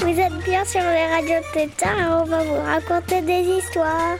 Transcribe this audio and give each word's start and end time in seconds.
Vous 0.00 0.20
êtes 0.20 0.38
bien 0.44 0.64
sur 0.64 0.80
les 0.80 1.06
radios 1.06 1.44
Tétard 1.52 1.98
et 1.98 2.06
on 2.06 2.24
va 2.24 2.42
vous 2.44 2.62
raconter 2.62 3.20
des 3.22 3.58
histoires. 3.58 4.16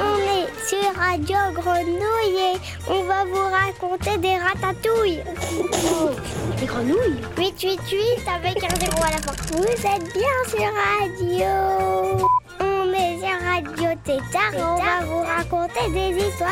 On 0.00 0.16
est 0.16 0.48
sur 0.66 0.94
Radio 0.98 1.36
Grenouille 1.52 2.54
et 2.54 2.58
on 2.88 3.02
va 3.04 3.24
vous 3.24 3.46
raconter 3.50 4.16
des 4.16 4.38
ratatouilles. 4.38 5.22
Des 6.58 6.66
grenouilles? 6.66 7.20
888 7.36 8.26
avec 8.34 8.64
un 8.64 8.76
zéro 8.80 9.02
à 9.02 9.10
la 9.10 9.18
fin. 9.18 9.34
Vous 9.52 9.64
êtes 9.64 10.12
bien 10.14 10.36
sur 10.48 10.72
Radio. 10.98 12.35
Tétard 14.06 14.52
on 14.54 14.76
va 14.76 15.04
vous 15.04 15.20
raconter 15.20 15.90
des 15.90 16.28
histoires. 16.28 16.50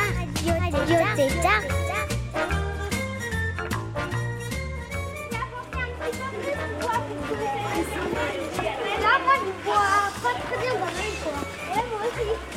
Radio 0.73 0.97
Tétard. 1.15 1.62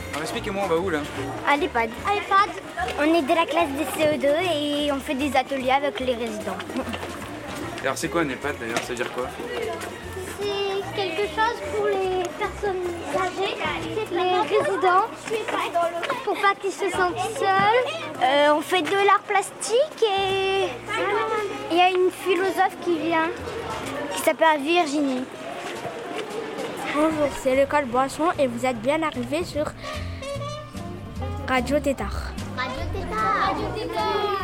Alors 0.10 0.22
expliquez-moi, 0.24 0.64
on 0.66 0.68
va 0.68 0.78
où 0.78 0.90
là 0.90 1.00
À 1.48 1.58
l'EHPAD. 1.58 1.92
On 3.00 3.04
est 3.04 3.22
de 3.22 3.36
la 3.36 3.46
classe 3.46 3.70
des 3.78 4.04
CE2 4.04 4.28
et 4.52 4.92
on 4.92 5.00
fait 5.00 5.14
des 5.14 5.36
ateliers 5.38 5.70
avec 5.70 6.00
les 6.00 6.16
résidents. 6.16 6.58
Alors 7.84 7.96
c'est 8.00 8.10
quoi 8.10 8.22
un 8.22 8.30
EHPAD 8.30 8.56
d'ailleurs? 8.60 8.80
Ça 8.80 8.88
veut 8.88 8.96
dire 8.96 9.14
quoi? 9.14 9.28
Quelque 10.96 11.24
chose 11.24 11.60
pour 11.76 11.86
les 11.86 12.24
personnes 12.38 12.84
âgées, 13.16 13.56
les 14.12 14.58
résidents, 14.58 15.08
pour 16.24 16.34
pas 16.36 16.56
qu'ils 16.60 16.72
se 16.72 16.90
sentent 16.90 17.20
seuls. 17.38 18.24
Euh, 18.24 18.54
on 18.56 18.62
fait 18.62 18.82
de 18.82 19.06
l'art 19.06 19.22
plastique 19.28 20.04
et 20.04 20.68
il 21.72 21.78
y 21.78 21.82
a 21.82 21.90
une 21.90 22.12
philosophe 22.12 22.78
qui 22.84 22.98
vient, 22.98 23.30
qui 24.14 24.22
s'appelle 24.22 24.62
Virginie. 24.62 25.26
Bonjour, 26.96 27.28
c'est 27.42 27.56
l'école 27.56 27.86
Boisson 27.86 28.30
et 28.40 28.48
vous 28.48 28.66
êtes 28.66 28.82
bien 28.82 29.02
arrivés 29.04 29.44
sur 29.44 29.66
Radio 31.48 31.80
Tétard. 31.80 32.34
Radio 32.58 32.82
Tétard. 32.94 33.54
Radio 33.54 33.68
Tétard. 33.76 34.38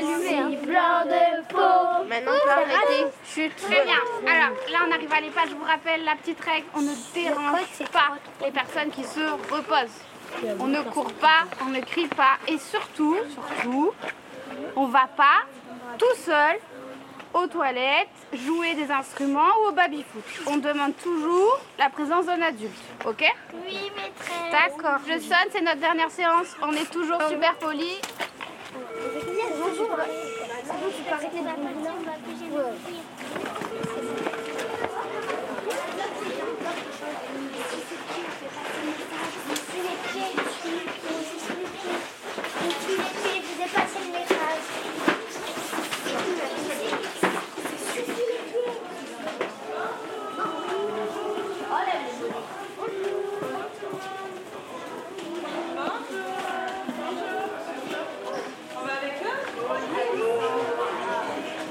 Suis 0.00 0.56
blanc 0.66 1.04
de 1.04 1.42
peau. 1.48 2.04
Maintenant, 2.08 2.32
on 2.34 2.44
peut 2.44 2.50
arrêter. 2.50 3.06
Chut. 3.24 3.56
Très 3.56 3.84
bien. 3.84 4.00
Alors, 4.26 4.56
là, 4.70 4.78
on 4.88 4.92
arrive 4.92 5.12
à 5.12 5.20
l'EHPAD. 5.20 5.48
Je 5.50 5.54
vous 5.54 5.64
rappelle 5.64 6.04
la 6.04 6.16
petite 6.16 6.40
règle 6.40 6.66
on 6.74 6.82
ne 6.82 6.92
dérange 7.14 7.90
pas 7.92 8.16
les 8.44 8.50
personnes 8.50 8.90
qui 8.90 9.04
se 9.04 9.20
reposent. 9.52 10.00
On 10.60 10.66
ne 10.66 10.82
court 10.82 11.12
pas, 11.14 11.44
on 11.62 11.66
ne 11.66 11.80
crie 11.80 12.08
pas. 12.08 12.38
Et 12.48 12.58
surtout, 12.58 13.16
surtout, 13.30 13.92
on 14.74 14.86
va 14.86 15.08
pas 15.16 15.44
tout 15.98 16.14
seul 16.16 16.56
aux 17.32 17.46
toilettes 17.46 18.08
jouer 18.32 18.74
des 18.74 18.90
instruments 18.90 19.52
ou 19.62 19.68
au 19.68 19.72
baby-foot. 19.72 20.24
On 20.46 20.56
demande 20.56 20.96
toujours 20.96 21.60
la 21.78 21.88
présence 21.90 22.26
d'un 22.26 22.42
adulte. 22.42 22.72
Ok? 23.04 23.24
Oui, 23.64 23.90
maîtresse. 23.96 24.52
D'accord. 24.52 25.00
Je 25.06 25.18
sonne, 25.20 25.48
c'est 25.52 25.60
notre 25.60 25.80
dernière 25.80 26.10
séance. 26.10 26.56
On 26.62 26.72
est 26.72 26.90
toujours 26.90 27.20
super 27.28 27.54
polis. 31.08 31.30
Vous 43.38 43.62
dépassez 43.62 44.00
le 44.04 44.10
métrage. 44.12 44.66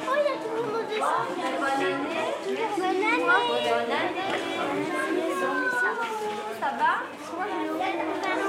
Oh, 0.08 0.14
il 0.18 0.24
y 0.24 0.28
a 0.28 0.38
tout 0.38 0.52
le 0.56 0.62
monde 0.62 0.76
au 0.76 0.84
dessin. 0.88 1.24
Bonne 3.66 3.92
année. 3.92 4.32
Ça 6.60 6.70
va 6.78 6.94
On 7.32 7.38
va 7.38 7.90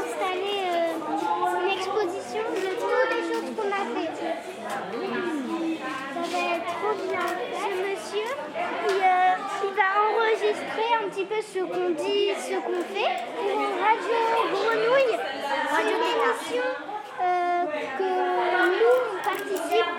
installer 0.00 0.60
euh, 0.68 1.62
une 1.62 1.70
exposition 1.70 2.44
de 2.54 2.70
toutes 2.80 3.10
les 3.10 3.22
choses 3.32 3.48
qu'on 3.56 3.70
a 3.70 3.84
fait. 3.94 4.10
Ça 6.14 6.22
va 6.22 6.38
être 6.56 6.66
trop 6.66 6.94
bien. 7.08 7.26
Ce 7.60 7.68
monsieur, 7.82 8.30
il, 8.88 8.96
euh, 8.96 9.64
il 9.64 9.72
va 9.74 9.88
enregistrer 10.06 10.88
un 11.02 11.08
qu'on 11.68 11.90
dit, 11.90 12.30
ce 12.36 12.56
qu'on 12.64 12.82
fait 12.94 13.16
pour 13.34 13.58
Radio 13.82 14.18
Grenouille. 14.52 15.16
C'est 15.70 15.82
une 15.82 16.06
émission 16.14 16.68
euh, 17.20 17.64
que 17.98 18.10
nous, 18.80 18.96
on 19.12 19.20
participe 19.24 19.92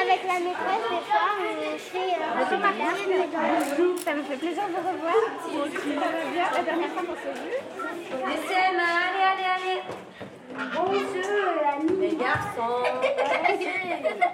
avec 0.00 0.20
la 0.26 0.38
maîtresse 0.40 0.86
des 0.90 1.02
fois. 1.06 1.26
On 1.32 1.78
fait 1.78 2.12
euh, 2.12 2.40
un 2.40 2.44
peu 2.44 2.56
Bonjour, 3.76 3.98
ça 3.98 4.12
me 4.14 4.22
fait 4.22 4.36
plaisir 4.36 4.62
de 4.66 4.72
vous 4.72 4.88
revoir. 4.88 5.20
Ça 5.42 5.50
va 6.00 6.10
bien, 6.32 6.46
la 6.56 6.62
dernière 6.62 6.90
fois 6.90 7.02
qu'on 7.02 7.16
s'est 7.16 7.36
vu. 7.40 7.56
Les 8.10 8.76
mains, 8.76 8.96
allez, 9.08 9.24
allez, 9.32 9.48
allez. 9.56 9.80
Les 12.00 12.16
garçons. 12.16 12.82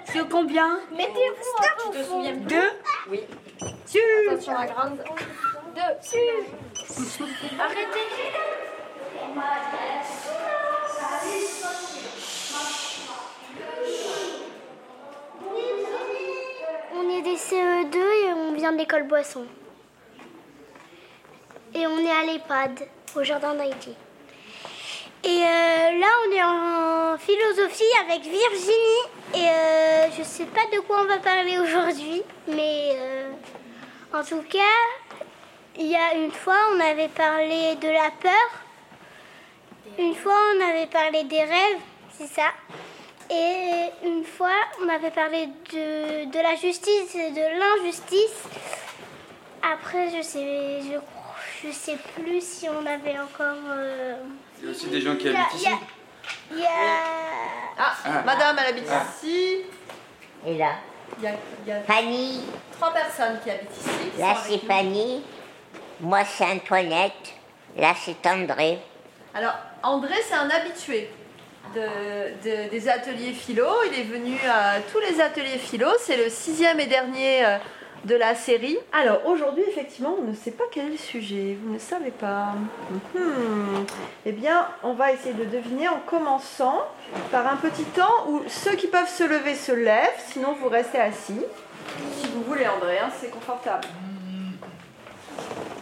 Sur 0.11 0.27
combien 0.27 0.79
Tu 0.89 1.99
te 1.99 2.03
souviens 2.03 2.33
plus 2.33 2.41
Deux 2.41 2.71
Oui. 3.09 3.21
Attention 4.29 4.53
la 4.53 4.65
grande. 4.67 5.03
On 16.95 17.09
est 17.09 17.21
des 17.21 17.35
CE2 17.35 17.97
et 17.97 18.33
on 18.33 18.53
vient 18.53 18.71
de 18.71 18.77
l'école 18.77 19.03
Boisson. 19.07 19.45
Et 21.75 21.85
on 21.85 21.99
est 21.99 22.11
à 22.11 22.23
l'EHPAD, 22.25 22.87
au 23.15 23.23
jardin 23.23 23.53
d'Haïti. 23.53 23.95
Et 25.23 25.27
euh, 25.27 25.99
là, 25.99 26.07
on 26.25 26.31
est 26.31 26.43
en 26.43 27.17
philosophie 27.17 27.83
avec 28.05 28.21
Virginie. 28.21 29.03
Et 29.35 29.47
euh, 29.47 30.11
je 30.17 30.23
sais 30.23 30.45
pas 30.45 30.65
de 30.73 30.79
quoi 30.79 31.01
on 31.01 31.05
va 31.05 31.17
parler 31.17 31.59
aujourd'hui, 31.59 32.23
mais 32.47 32.95
euh, 32.95 33.31
en 34.13 34.23
tout 34.23 34.41
cas, 34.49 34.59
il 35.79 35.87
y 35.87 35.95
a 35.95 36.13
une 36.15 36.31
fois, 36.31 36.57
on 36.75 36.79
avait 36.79 37.07
parlé 37.09 37.75
de 37.75 37.87
la 37.87 38.09
peur. 38.21 38.49
Une 39.97 40.15
fois, 40.15 40.35
on 40.55 40.69
avait 40.69 40.87
parlé 40.87 41.23
des 41.23 41.39
rêves, 41.43 41.79
c'est 42.17 42.27
ça. 42.27 42.51
Et 43.31 43.89
une 44.05 44.23
fois, 44.23 44.51
on 44.83 44.89
avait 44.89 45.11
parlé 45.11 45.47
de, 45.71 46.25
de 46.31 46.39
la 46.41 46.55
justice 46.55 47.15
et 47.15 47.31
de 47.31 47.59
l'injustice. 47.59 48.43
Après, 49.61 50.09
je 50.09 50.21
sais, 50.21 50.79
je, 50.81 51.67
je 51.67 51.71
sais 51.73 51.97
plus 52.15 52.41
si 52.43 52.67
on 52.69 52.85
avait 52.85 53.19
encore. 53.19 53.55
euh, 53.69 54.15
Il 54.59 54.65
y 54.65 54.67
a 54.67 54.71
aussi 54.71 54.87
des 54.87 55.01
gens 55.01 55.15
qui 55.15 55.25
il 55.27 55.31
y 55.33 55.35
a- 55.35 55.39
habitent 55.41 55.53
il 55.53 55.59
ici. 55.59 55.69
y 55.69 55.73
a- 55.73 55.77
il 56.51 56.59
y 56.59 56.65
a- 56.65 56.69
Ah, 57.77 57.93
Ah. 58.05 58.21
madame, 58.25 58.57
elle 58.61 58.73
habite 58.73 58.89
Ah. 58.91 59.03
ici. 59.23 59.61
Et 60.45 60.57
là, 60.57 60.71
Il 61.17 61.23
y 61.23 61.27
a, 61.27 61.31
il 61.65 61.69
y 61.69 61.71
a 61.71 61.81
Fanny, 61.81 62.41
trois 62.71 62.91
personnes 62.93 63.39
qui 63.43 63.49
habitent 63.51 63.71
ici. 63.77 63.89
qui 64.15 64.21
là 64.21 64.35
c'est 64.45 64.83
nous. 64.83 65.21
Moi 66.01 66.23
c'est 66.25 66.45
Antoinette, 66.45 67.33
là 67.77 67.93
c'est 67.97 68.25
André. 68.27 68.79
Alors, 69.33 69.53
André, 69.83 70.15
c'est 70.27 70.33
un 70.35 70.49
habitué 70.49 71.09
de, 71.75 71.81
de- 72.43 72.69
des 72.69 72.89
ateliers 72.89 73.31
philo. 73.33 73.67
Il 73.91 73.99
est 73.99 74.03
venu 74.03 74.37
à 74.49 74.79
tous 74.91 74.99
les 74.99 75.21
ateliers 75.21 75.57
philo. 75.59 75.87
C'est 75.99 76.17
le 76.17 76.29
sixième 76.29 76.79
et 76.79 76.87
dernier 76.87 77.45
euh, 77.45 77.57
de 78.05 78.15
la 78.15 78.33
série. 78.33 78.77
Alors, 78.91 79.25
aujourd'hui, 79.27 79.63
effectivement, 79.67 80.15
on 80.19 80.23
ne 80.23 80.33
sait 80.33 80.51
pas 80.51 80.63
quel 80.71 80.87
est 80.87 80.91
le 80.91 80.97
sujet. 80.97 81.57
Vous 81.63 81.71
ne 81.73 81.77
savez 81.79 82.09
pas. 82.11 82.53
Mhm. 83.13 83.85
Eh 84.25 84.31
bien, 84.31 84.67
on 84.83 84.93
va 84.93 85.11
essayer 85.11 85.33
de 85.35 85.45
deviner 85.45 85.87
en 85.89 85.99
commençant 86.07 86.81
par 87.31 87.45
un 87.45 87.57
petit 87.57 87.83
temps 87.83 88.25
où 88.27 88.41
ceux 88.47 88.75
qui 88.75 88.87
peuvent 88.87 89.07
se 89.09 89.23
lever 89.23 89.53
se 89.53 89.71
lèvent. 89.73 90.19
Sinon, 90.31 90.55
vous 90.59 90.69
restez 90.69 90.99
assis. 90.99 91.41
Si 92.17 92.27
vous 92.33 92.41
voulez, 92.43 92.67
André, 92.67 92.97
hein, 92.99 93.09
c'est 93.19 93.29
confortable. 93.29 93.87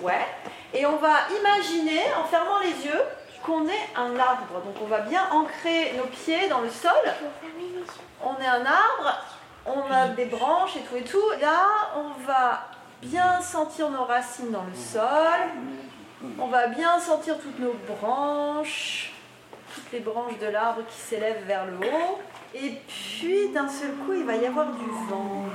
Ouais. 0.02 0.26
Et 0.74 0.86
on 0.86 0.98
va 0.98 1.16
imaginer, 1.40 2.02
en 2.20 2.26
fermant 2.26 2.60
les 2.60 2.86
yeux, 2.86 3.02
qu'on 3.44 3.68
est 3.68 3.90
un 3.96 4.18
arbre. 4.20 4.62
Donc 4.66 4.76
on 4.82 4.88
va 4.88 5.00
bien 5.00 5.28
ancrer 5.32 5.94
nos 5.98 6.06
pieds 6.06 6.48
dans 6.50 6.62
le 6.62 6.70
sol. 6.70 6.92
On 8.24 8.36
est 8.42 8.48
un 8.48 8.66
arbre, 8.66 9.20
on 9.66 9.92
a 9.92 10.08
des 10.10 10.26
branches 10.26 10.76
et 10.76 10.82
tout 10.82 10.96
et 10.98 11.04
tout. 11.04 11.30
Là, 11.42 11.68
on 11.96 12.26
va 12.26 12.68
bien 13.02 13.42
sentir 13.42 13.90
nos 13.90 14.04
racines 14.04 14.52
dans 14.52 14.64
le 14.64 14.76
sol. 14.76 15.50
On 16.40 16.48
va 16.48 16.68
bien 16.68 17.00
sentir 17.00 17.38
toutes 17.40 17.60
nos 17.60 17.76
branches, 17.88 19.14
toutes 19.74 19.92
les 19.94 20.00
branches 20.00 20.38
de 20.40 20.48
l'arbre 20.48 20.82
qui 20.90 20.98
s'élèvent 20.98 21.46
vers 21.46 21.66
le 21.66 21.78
haut. 21.78 22.20
Et 22.54 22.82
puis 22.88 23.50
d'un 23.50 23.70
seul 23.70 23.92
coup, 23.98 24.14
il 24.14 24.26
va 24.26 24.36
y 24.36 24.46
avoir 24.46 24.68
du 24.68 24.86
vent. 25.10 25.46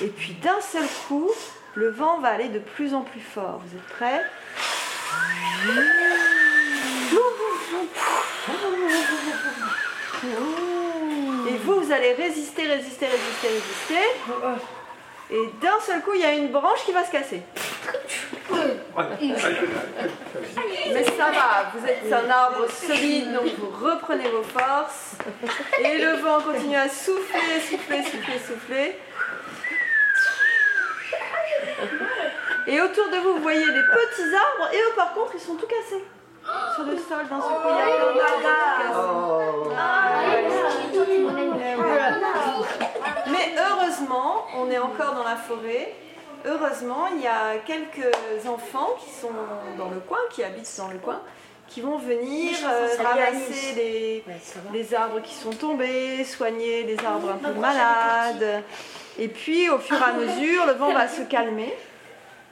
Et 0.00 0.06
puis 0.06 0.32
d'un 0.34 0.60
seul 0.60 0.86
coup, 1.08 1.30
le 1.74 1.90
vent 1.90 2.18
va 2.18 2.28
aller 2.28 2.48
de 2.48 2.60
plus 2.60 2.94
en 2.94 3.02
plus 3.02 3.20
fort. 3.20 3.60
Vous 3.64 3.76
êtes 3.76 3.88
prêts? 3.88 4.24
Et 11.48 11.56
vous, 11.64 11.80
vous 11.80 11.92
allez 11.92 12.12
résister, 12.12 12.66
résister, 12.66 13.06
résister, 13.06 13.48
résister. 13.48 14.06
Et 15.30 15.50
d'un 15.60 15.80
seul 15.84 16.00
coup, 16.02 16.12
il 16.14 16.20
y 16.20 16.24
a 16.24 16.32
une 16.32 16.48
branche 16.48 16.84
qui 16.86 16.92
va 16.92 17.04
se 17.04 17.10
casser. 17.10 17.42
Mais 20.92 21.04
ça 21.04 21.30
va, 21.30 21.70
vous 21.74 21.86
êtes 21.86 22.12
un 22.12 22.30
arbre 22.30 22.66
solide, 22.70 23.32
donc 23.34 23.46
vous 23.58 23.86
reprenez 23.86 24.28
vos 24.28 24.42
forces. 24.42 25.16
Et 25.84 25.98
le 25.98 26.12
vent 26.16 26.40
continue 26.40 26.76
à 26.76 26.88
souffler, 26.88 27.60
souffler, 27.60 28.02
souffler, 28.04 28.38
souffler. 28.38 28.96
Et 32.68 32.80
autour 32.82 33.08
de 33.08 33.16
vous, 33.16 33.36
vous 33.36 33.42
voyez 33.42 33.64
des 33.64 33.82
petits 33.82 34.34
arbres, 34.34 34.68
et 34.74 34.76
eux 34.76 34.94
par 34.94 35.14
contre, 35.14 35.32
ils 35.34 35.40
sont 35.40 35.54
tout 35.54 35.66
cassés. 35.66 36.04
Sur 36.74 36.84
le 36.84 36.96
sol, 36.96 37.26
d'un 37.28 37.40
seul 37.40 37.56
coup, 37.62 37.68
il 37.70 37.78
y 37.78 37.80
a. 37.80 38.28
Mais 43.30 43.54
heureusement, 43.58 44.44
on 44.54 44.70
est 44.70 44.78
encore 44.78 45.14
dans 45.14 45.24
la 45.24 45.36
forêt. 45.36 45.94
Heureusement, 46.44 47.08
il 47.14 47.22
y 47.22 47.26
a 47.26 47.56
quelques 47.66 48.46
enfants 48.46 48.96
qui 49.00 49.10
sont 49.10 49.32
dans 49.78 49.88
le 49.88 50.00
coin, 50.00 50.20
qui 50.30 50.44
habitent 50.44 50.74
dans 50.76 50.88
le 50.88 50.98
coin, 50.98 51.20
qui 51.68 51.80
vont 51.80 51.96
venir 51.96 52.54
euh, 52.64 52.88
ramasser 53.02 53.72
les, 53.76 54.24
les 54.72 54.94
arbres 54.94 55.20
qui 55.22 55.34
sont 55.34 55.52
tombés, 55.52 56.22
soigner 56.24 56.82
les 56.84 56.98
arbres 57.04 57.30
un 57.30 57.38
peu 57.38 57.58
malades. 57.58 58.62
Et 59.18 59.28
puis, 59.28 59.70
au 59.70 59.78
fur 59.78 59.96
et 59.96 60.04
à 60.04 60.12
mesure, 60.12 60.66
le 60.66 60.74
vent 60.74 60.92
va 60.92 61.08
se 61.08 61.22
calmer. 61.22 61.74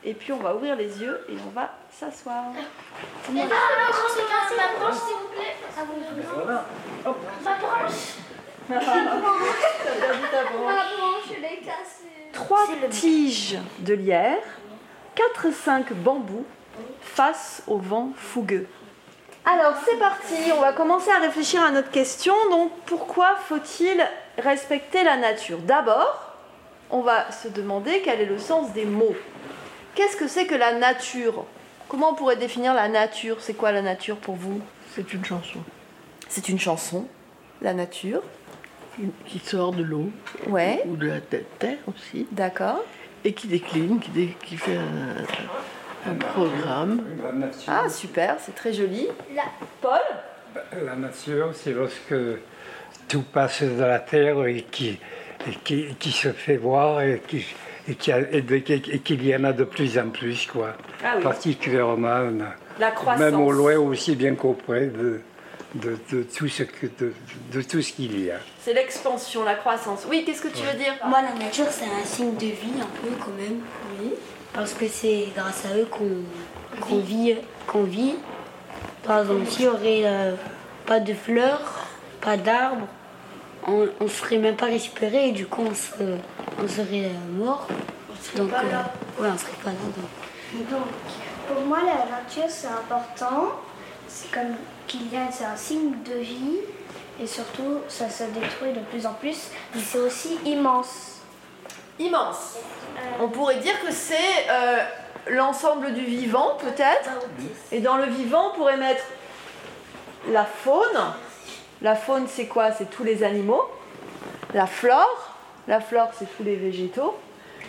Et 0.06 0.14
puis, 0.14 0.32
on 0.32 0.38
va 0.38 0.54
ouvrir 0.54 0.76
les 0.76 1.02
yeux 1.02 1.20
et 1.28 1.34
on 1.44 1.50
va 1.50 1.74
s'asseoir. 1.90 2.44
Trois 12.32 12.66
tiges 12.88 13.58
de 13.80 13.94
lierre, 13.94 14.38
4 15.16 15.52
5 15.52 15.92
bambous 15.94 16.46
face 17.00 17.64
au 17.66 17.78
vent 17.78 18.12
fougueux. 18.16 18.68
Alors 19.44 19.74
c'est 19.84 19.98
parti, 19.98 20.34
on 20.56 20.60
va 20.60 20.72
commencer 20.72 21.10
à 21.10 21.18
réfléchir 21.18 21.62
à 21.62 21.70
notre 21.70 21.90
question. 21.90 22.34
Donc 22.50 22.70
pourquoi 22.86 23.36
faut-il 23.48 24.04
respecter 24.38 25.02
la 25.02 25.16
nature? 25.16 25.58
D'abord, 25.58 26.32
on 26.90 27.00
va 27.00 27.30
se 27.32 27.48
demander 27.48 28.02
quel 28.04 28.20
est 28.20 28.26
le 28.26 28.38
sens 28.38 28.72
des 28.72 28.84
mots. 28.84 29.14
Qu'est-ce 29.96 30.16
que 30.16 30.28
c'est 30.28 30.46
que 30.46 30.54
la 30.54 30.72
nature? 30.78 31.44
Comment 31.88 32.10
on 32.10 32.14
pourrait 32.14 32.36
définir 32.36 32.74
la 32.74 32.88
nature? 32.88 33.38
C'est 33.40 33.54
quoi 33.54 33.72
la 33.72 33.82
nature 33.82 34.16
pour 34.18 34.36
vous? 34.36 34.60
C'est 34.94 35.12
une 35.12 35.24
chanson. 35.24 35.58
C'est 36.28 36.48
une 36.48 36.58
chanson, 36.60 37.06
la 37.62 37.72
nature. 37.74 38.22
qui 39.26 39.38
sort 39.38 39.72
de 39.72 39.82
l'eau. 39.82 40.10
Ouais, 40.48 40.82
ou 40.86 40.96
de 40.96 41.06
la 41.08 41.20
te- 41.20 41.36
terre 41.58 41.78
aussi. 41.88 42.26
D'accord. 42.32 42.82
et 43.24 43.32
qui 43.32 43.46
décline, 43.48 43.98
qui, 44.00 44.10
dé- 44.10 44.36
qui 44.44 44.56
fait 44.56 44.76
un, 44.76 46.10
un 46.10 46.14
programme. 46.14 47.02
La 47.22 47.32
nature, 47.32 47.64
Ah 47.72 47.88
super, 47.88 48.36
c'est 48.40 48.54
très 48.54 48.72
joli. 48.72 49.08
Paul? 49.80 49.98
La 50.84 50.94
nature, 50.96 51.50
c'est 51.54 51.72
lorsque 51.72 52.14
tout 53.08 53.22
passe 53.22 53.62
de 53.62 53.82
la 53.82 53.98
terre 53.98 54.44
et 54.46 54.62
qui, 54.62 54.98
et 55.46 55.54
qui, 55.64 55.94
qui 55.98 56.12
se 56.12 56.32
fait 56.32 56.56
voir 56.56 57.02
et 57.02 57.20
qui 57.26 57.44
et 57.88 57.94
qu'il 57.94 59.24
y 59.26 59.36
en 59.36 59.44
a 59.44 59.52
de 59.52 59.64
plus 59.64 59.98
en 59.98 60.08
plus, 60.10 60.46
quoi. 60.46 60.74
Ah 61.04 61.14
oui. 61.16 61.22
Particulièrement, 61.22 62.30
La 62.80 62.90
croissance. 62.90 63.20
même 63.20 63.40
au 63.40 63.52
loin 63.52 63.76
aussi 63.76 64.16
bien 64.16 64.34
qu'auprès 64.34 64.86
de, 64.86 65.20
de, 65.74 65.96
de 66.12 66.22
tout 66.24 66.48
ce 66.48 66.64
que 66.64 66.86
de, 66.98 67.12
de 67.52 67.62
tout 67.62 67.82
ce 67.82 67.92
qu'il 67.92 68.24
y 68.24 68.30
a. 68.30 68.38
C'est 68.60 68.74
l'expansion, 68.74 69.44
la 69.44 69.54
croissance. 69.54 70.06
Oui, 70.10 70.24
qu'est-ce 70.26 70.42
que 70.42 70.48
tu 70.48 70.62
veux 70.64 70.76
dire? 70.78 70.94
Moi, 71.06 71.20
la 71.22 71.34
nature, 71.44 71.66
c'est 71.70 71.84
un 71.84 72.04
signe 72.04 72.34
de 72.36 72.46
vie, 72.46 72.80
un 72.80 72.86
peu 73.02 73.14
quand 73.24 73.32
même. 73.38 73.60
Oui. 74.00 74.10
Parce 74.52 74.72
que 74.74 74.88
c'est 74.88 75.26
grâce 75.36 75.64
à 75.66 75.76
eux 75.76 75.86
qu'on 75.90 76.22
qu'on 76.80 76.98
vit, 76.98 77.36
qu'on 77.66 77.84
vit. 77.84 78.14
Par 79.04 79.20
exemple, 79.20 79.46
s'il 79.46 79.66
n'y 79.66 79.68
aurait 79.68 80.02
euh, 80.04 80.32
pas 80.86 80.98
de 81.00 81.14
fleurs, 81.14 81.86
pas 82.20 82.36
d'arbres, 82.36 82.88
on 83.66 83.88
ne 84.00 84.08
serait 84.08 84.38
même 84.38 84.56
pas 84.56 84.66
respirer 84.66 85.28
et 85.28 85.32
du 85.32 85.46
coup, 85.46 85.62
on, 85.68 85.74
se- 85.74 86.18
on 86.62 86.68
serait 86.68 87.06
euh, 87.06 87.44
mort. 87.44 87.66
Donc, 88.36 88.50
pas 88.50 88.60
euh, 88.64 88.70
là. 88.70 88.90
ouais, 89.20 89.28
on 89.32 89.38
serait 89.38 89.52
pas 89.62 89.70
là. 89.70 89.76
donc. 89.96 90.70
Donc, 90.70 90.86
pour 91.48 91.60
moi, 91.66 91.78
la 91.80 92.10
nature, 92.16 92.48
c'est 92.48 92.68
important. 92.68 93.50
C'est 94.08 94.30
comme 94.30 94.54
qu'il 94.86 95.12
y 95.12 95.16
a, 95.16 95.30
c'est 95.30 95.44
un 95.44 95.56
signe 95.56 95.92
de 96.04 96.14
vie. 96.14 96.58
Et 97.20 97.26
surtout, 97.26 97.78
ça 97.88 98.08
se 98.10 98.24
détruit 98.24 98.72
de 98.72 98.80
plus 98.90 99.06
en 99.06 99.14
plus. 99.14 99.48
Mais 99.74 99.80
c'est 99.84 99.98
aussi 99.98 100.38
immense. 100.44 101.20
Immense. 101.98 102.56
On 103.20 103.28
pourrait 103.28 103.56
dire 103.60 103.78
que 103.80 103.90
c'est 103.90 104.14
euh, 104.50 104.78
l'ensemble 105.28 105.92
du 105.94 106.04
vivant, 106.04 106.56
peut-être. 106.60 107.10
Et 107.72 107.80
dans 107.80 107.96
le 107.96 108.04
vivant, 108.04 108.50
on 108.52 108.56
pourrait 108.58 108.76
mettre 108.76 109.02
la 110.30 110.44
faune. 110.44 110.98
La 111.82 111.94
faune, 111.94 112.26
c'est 112.28 112.46
quoi? 112.46 112.72
C'est 112.72 112.90
tous 112.90 113.04
les 113.04 113.22
animaux. 113.22 113.62
La 114.54 114.66
flore. 114.66 115.34
La 115.68 115.80
flore, 115.80 116.08
c'est 116.18 116.26
tous 116.36 116.42
les 116.42 116.56
végétaux. 116.56 117.14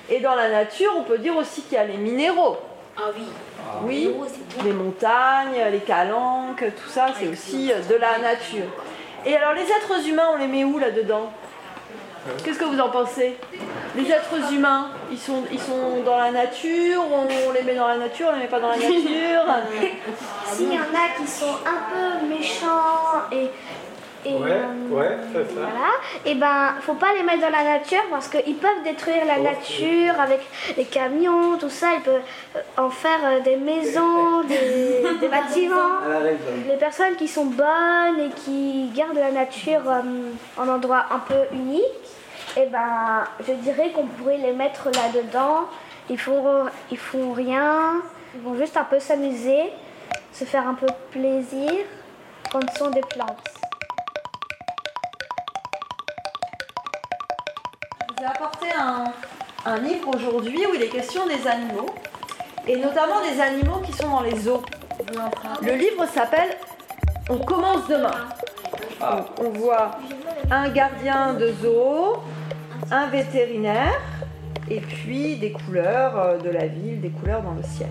Et 0.10 0.20
dans 0.20 0.36
la 0.36 0.50
nature, 0.50 0.92
on 0.96 1.04
peut 1.04 1.18
dire 1.18 1.36
aussi 1.36 1.62
qu'il 1.64 1.74
y 1.74 1.78
a 1.78 1.84
les 1.84 1.98
minéraux. 1.98 2.58
Ah 2.98 3.10
oui. 3.16 3.24
Oui, 3.84 4.08
minéraux, 4.08 4.28
c'est 4.28 4.64
les 4.64 4.74
montagnes, 4.74 5.58
les 5.72 5.80
calanques, 5.80 6.64
tout 6.82 6.90
ça, 6.90 7.08
c'est 7.20 7.28
aussi 7.28 7.72
euh, 7.72 7.82
de 7.82 7.96
la 7.96 8.18
nature. 8.20 8.66
Et 9.26 9.36
alors, 9.36 9.54
les 9.54 9.64
êtres 9.64 10.08
humains, 10.08 10.30
on 10.34 10.38
les 10.38 10.48
met 10.48 10.64
où 10.64 10.78
là-dedans 10.78 11.32
Qu'est-ce 12.44 12.60
que 12.60 12.66
vous 12.66 12.80
en 12.80 12.90
pensez? 12.90 13.38
Les 13.96 14.12
êtres 14.12 14.54
humains, 14.54 14.90
ils 15.12 15.18
sont, 15.18 15.44
ils 15.52 15.60
sont 15.60 16.04
dans 16.06 16.18
la 16.18 16.32
nature, 16.32 17.02
on, 17.12 17.28
on 17.50 17.52
les 17.54 17.64
met 17.64 17.76
dans 17.76 17.88
la 17.88 17.98
nature, 17.98 18.28
on 18.30 18.36
les 18.36 18.42
met 18.42 18.48
pas 18.48 18.60
dans 18.60 18.70
la 18.70 18.76
nature? 18.78 19.46
S'il 20.46 20.74
y 20.74 20.78
en 20.78 20.82
a 20.82 21.18
qui 21.18 21.28
sont 21.28 21.56
un 21.66 22.20
peu 22.20 22.28
méchants. 22.28 22.87
Et 24.26 24.34
euh, 24.34 24.90
ouais, 24.90 25.18
c'est 25.32 25.54
ça. 25.54 25.62
Voilà, 25.62 25.92
et 26.26 26.36
ben 26.36 26.74
faut 26.82 26.96
pas 26.96 27.14
les 27.14 27.24
mettre 27.24 27.42
dans 27.42 27.50
la 27.50 27.64
nature 27.64 28.04
parce 28.10 28.28
qu'ils 28.28 28.56
peuvent 28.56 28.84
détruire 28.84 29.26
la 29.26 29.40
nature 29.40 30.20
avec 30.20 30.42
les 30.76 30.86
camions, 30.86 31.58
tout 31.58 31.70
ça, 31.70 31.94
ils 31.96 32.02
peuvent 32.02 32.22
euh, 32.56 32.60
en 32.78 32.90
faire 32.90 33.20
euh, 33.24 33.40
des 33.42 33.56
maisons, 33.56 34.42
des, 34.48 35.04
des 35.20 35.28
bâtiments. 35.28 36.00
Les 36.68 36.78
personnes 36.78 37.16
qui 37.16 37.28
sont 37.28 37.46
bonnes 37.46 38.20
et 38.20 38.30
qui 38.30 38.90
gardent 38.96 39.18
la 39.18 39.32
nature 39.32 39.82
euh, 39.88 40.02
en 40.58 40.68
endroit 40.68 41.06
un 41.12 41.20
peu 41.20 41.56
unique, 41.56 41.84
et 42.58 42.66
ben 42.66 43.24
je 43.48 43.54
dirais 43.54 43.92
qu'on 43.92 44.08
pourrait 44.08 44.38
les 44.38 44.54
mettre 44.54 44.86
là-dedans. 44.86 45.66
Ils 46.10 46.18
font, 46.18 46.66
ils 46.90 46.98
font 46.98 47.34
rien, 47.34 48.02
ils 48.34 48.42
vont 48.42 48.56
juste 48.56 48.78
un 48.78 48.86
peu 48.86 49.00
s'amuser, 49.00 49.72
se 50.32 50.46
faire 50.46 50.68
un 50.68 50.74
peu 50.74 50.88
plaisir, 51.12 51.72
prendre 52.50 52.72
soin 52.78 52.90
des 52.92 53.02
plantes. 53.02 53.57
Vous 58.18 58.24
ai 58.24 58.28
apporté 58.28 58.68
un, 59.66 59.78
livre 59.80 60.16
aujourd'hui 60.16 60.66
où 60.66 60.74
il 60.76 60.82
est 60.82 60.90
question 60.90 61.28
des 61.28 61.48
animaux, 61.48 61.90
et 62.66 62.78
notamment 62.78 63.22
des 63.22 63.40
animaux 63.42 63.82
qui 63.86 63.92
sont 63.92 64.10
dans 64.10 64.22
les 64.22 64.36
zoos. 64.36 64.64
Le 65.62 65.74
livre 65.74 66.06
s'appelle 66.08 66.58
On 67.30 67.38
commence 67.40 67.88
demain. 67.88 68.12
On, 69.02 69.46
on 69.46 69.50
voit 69.50 69.92
un 70.50 70.70
gardien 70.70 71.34
de 71.34 71.52
zoo, 71.62 72.18
un 72.92 73.08
vétérinaire, 73.08 74.00
et 74.70 74.80
puis 74.80 75.36
des 75.36 75.52
couleurs 75.52 76.18
euh, 76.18 76.38
de 76.38 76.50
la 76.50 76.68
ville, 76.68 77.00
des 77.00 77.10
couleurs 77.10 77.42
dans 77.42 77.54
le 77.54 77.64
ciel. 77.64 77.90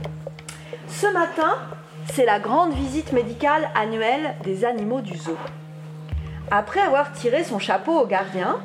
Ce 0.88 1.06
matin, 1.06 1.56
c'est 2.12 2.24
la 2.24 2.38
grande 2.38 2.72
visite 2.72 3.12
médicale 3.12 3.68
annuelle 3.74 4.34
des 4.44 4.64
animaux 4.64 5.00
du 5.00 5.16
zoo. 5.16 5.36
Après 6.50 6.80
avoir 6.80 7.12
tiré 7.12 7.44
son 7.44 7.58
chapeau 7.58 7.98
au 8.00 8.06
gardien, 8.06 8.58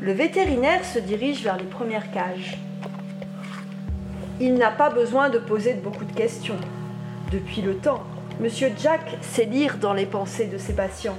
le 0.00 0.12
vétérinaire 0.12 0.84
se 0.84 0.98
dirige 0.98 1.42
vers 1.42 1.56
les 1.56 1.64
premières 1.64 2.10
cages. 2.12 2.58
Il 4.40 4.54
n'a 4.54 4.70
pas 4.70 4.90
besoin 4.90 5.30
de 5.30 5.38
poser 5.38 5.74
beaucoup 5.74 6.04
de 6.04 6.12
questions. 6.12 6.58
Depuis 7.32 7.62
le 7.62 7.76
temps, 7.76 8.04
Monsieur 8.38 8.70
Jack 8.78 9.16
sait 9.22 9.46
lire 9.46 9.78
dans 9.78 9.94
les 9.94 10.04
pensées 10.04 10.46
de 10.46 10.58
ses 10.58 10.74
patients. 10.74 11.16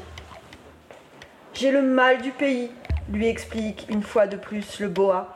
J'ai 1.54 1.72
le 1.72 1.82
mal 1.82 2.22
du 2.22 2.30
pays, 2.30 2.70
lui 3.12 3.28
explique 3.28 3.88
une 3.90 4.04
fois 4.04 4.28
de 4.28 4.38
plus 4.38 4.80
le 4.80 4.88
boa. 4.88 5.36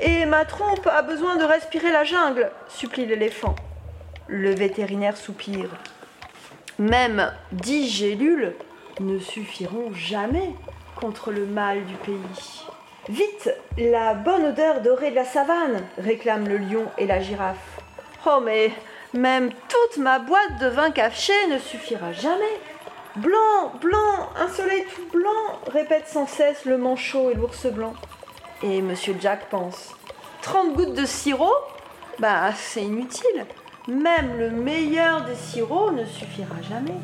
Et 0.00 0.26
ma 0.26 0.44
trompe 0.44 0.86
a 0.86 1.00
besoin 1.00 1.36
de 1.36 1.44
respirer 1.44 1.90
la 1.90 2.04
jungle, 2.04 2.50
supplie 2.68 3.06
l'éléphant. 3.06 3.56
Le 4.26 4.54
vétérinaire 4.54 5.16
soupire. 5.16 5.70
Même 6.78 7.32
dix 7.52 7.88
gélules 7.88 8.54
ne 9.00 9.18
suffiront 9.18 9.94
jamais 9.94 10.50
contre 11.02 11.32
le 11.32 11.46
mal 11.46 11.84
du 11.84 11.94
pays. 11.96 12.64
Vite, 13.08 13.52
la 13.76 14.14
bonne 14.14 14.46
odeur 14.46 14.82
dorée 14.82 15.10
de 15.10 15.16
la 15.16 15.24
savane, 15.24 15.82
réclament 15.98 16.46
le 16.46 16.58
lion 16.58 16.84
et 16.96 17.08
la 17.08 17.18
girafe. 17.18 17.80
Oh 18.24 18.38
mais 18.40 18.70
même 19.12 19.50
toute 19.50 20.00
ma 20.00 20.20
boîte 20.20 20.60
de 20.60 20.68
vin 20.68 20.92
caché 20.92 21.32
ne 21.50 21.58
suffira 21.58 22.12
jamais. 22.12 22.60
Blanc, 23.16 23.72
blanc, 23.80 24.30
un 24.38 24.48
soleil 24.48 24.84
tout 24.94 25.18
blanc, 25.18 25.60
répète 25.72 26.06
sans 26.06 26.28
cesse 26.28 26.64
le 26.66 26.78
manchot 26.78 27.30
et 27.32 27.34
l'ours 27.34 27.66
blanc. 27.66 27.94
Et 28.62 28.80
monsieur 28.80 29.16
Jack 29.20 29.50
pense 29.50 29.96
30 30.42 30.74
gouttes 30.74 30.94
de 30.94 31.04
sirop? 31.04 31.52
Bah, 32.20 32.52
c'est 32.54 32.84
inutile. 32.84 33.46
Même 33.88 34.38
le 34.38 34.50
meilleur 34.50 35.24
des 35.24 35.34
sirops 35.34 35.90
ne 35.90 36.04
suffira 36.04 36.62
jamais. 36.62 36.94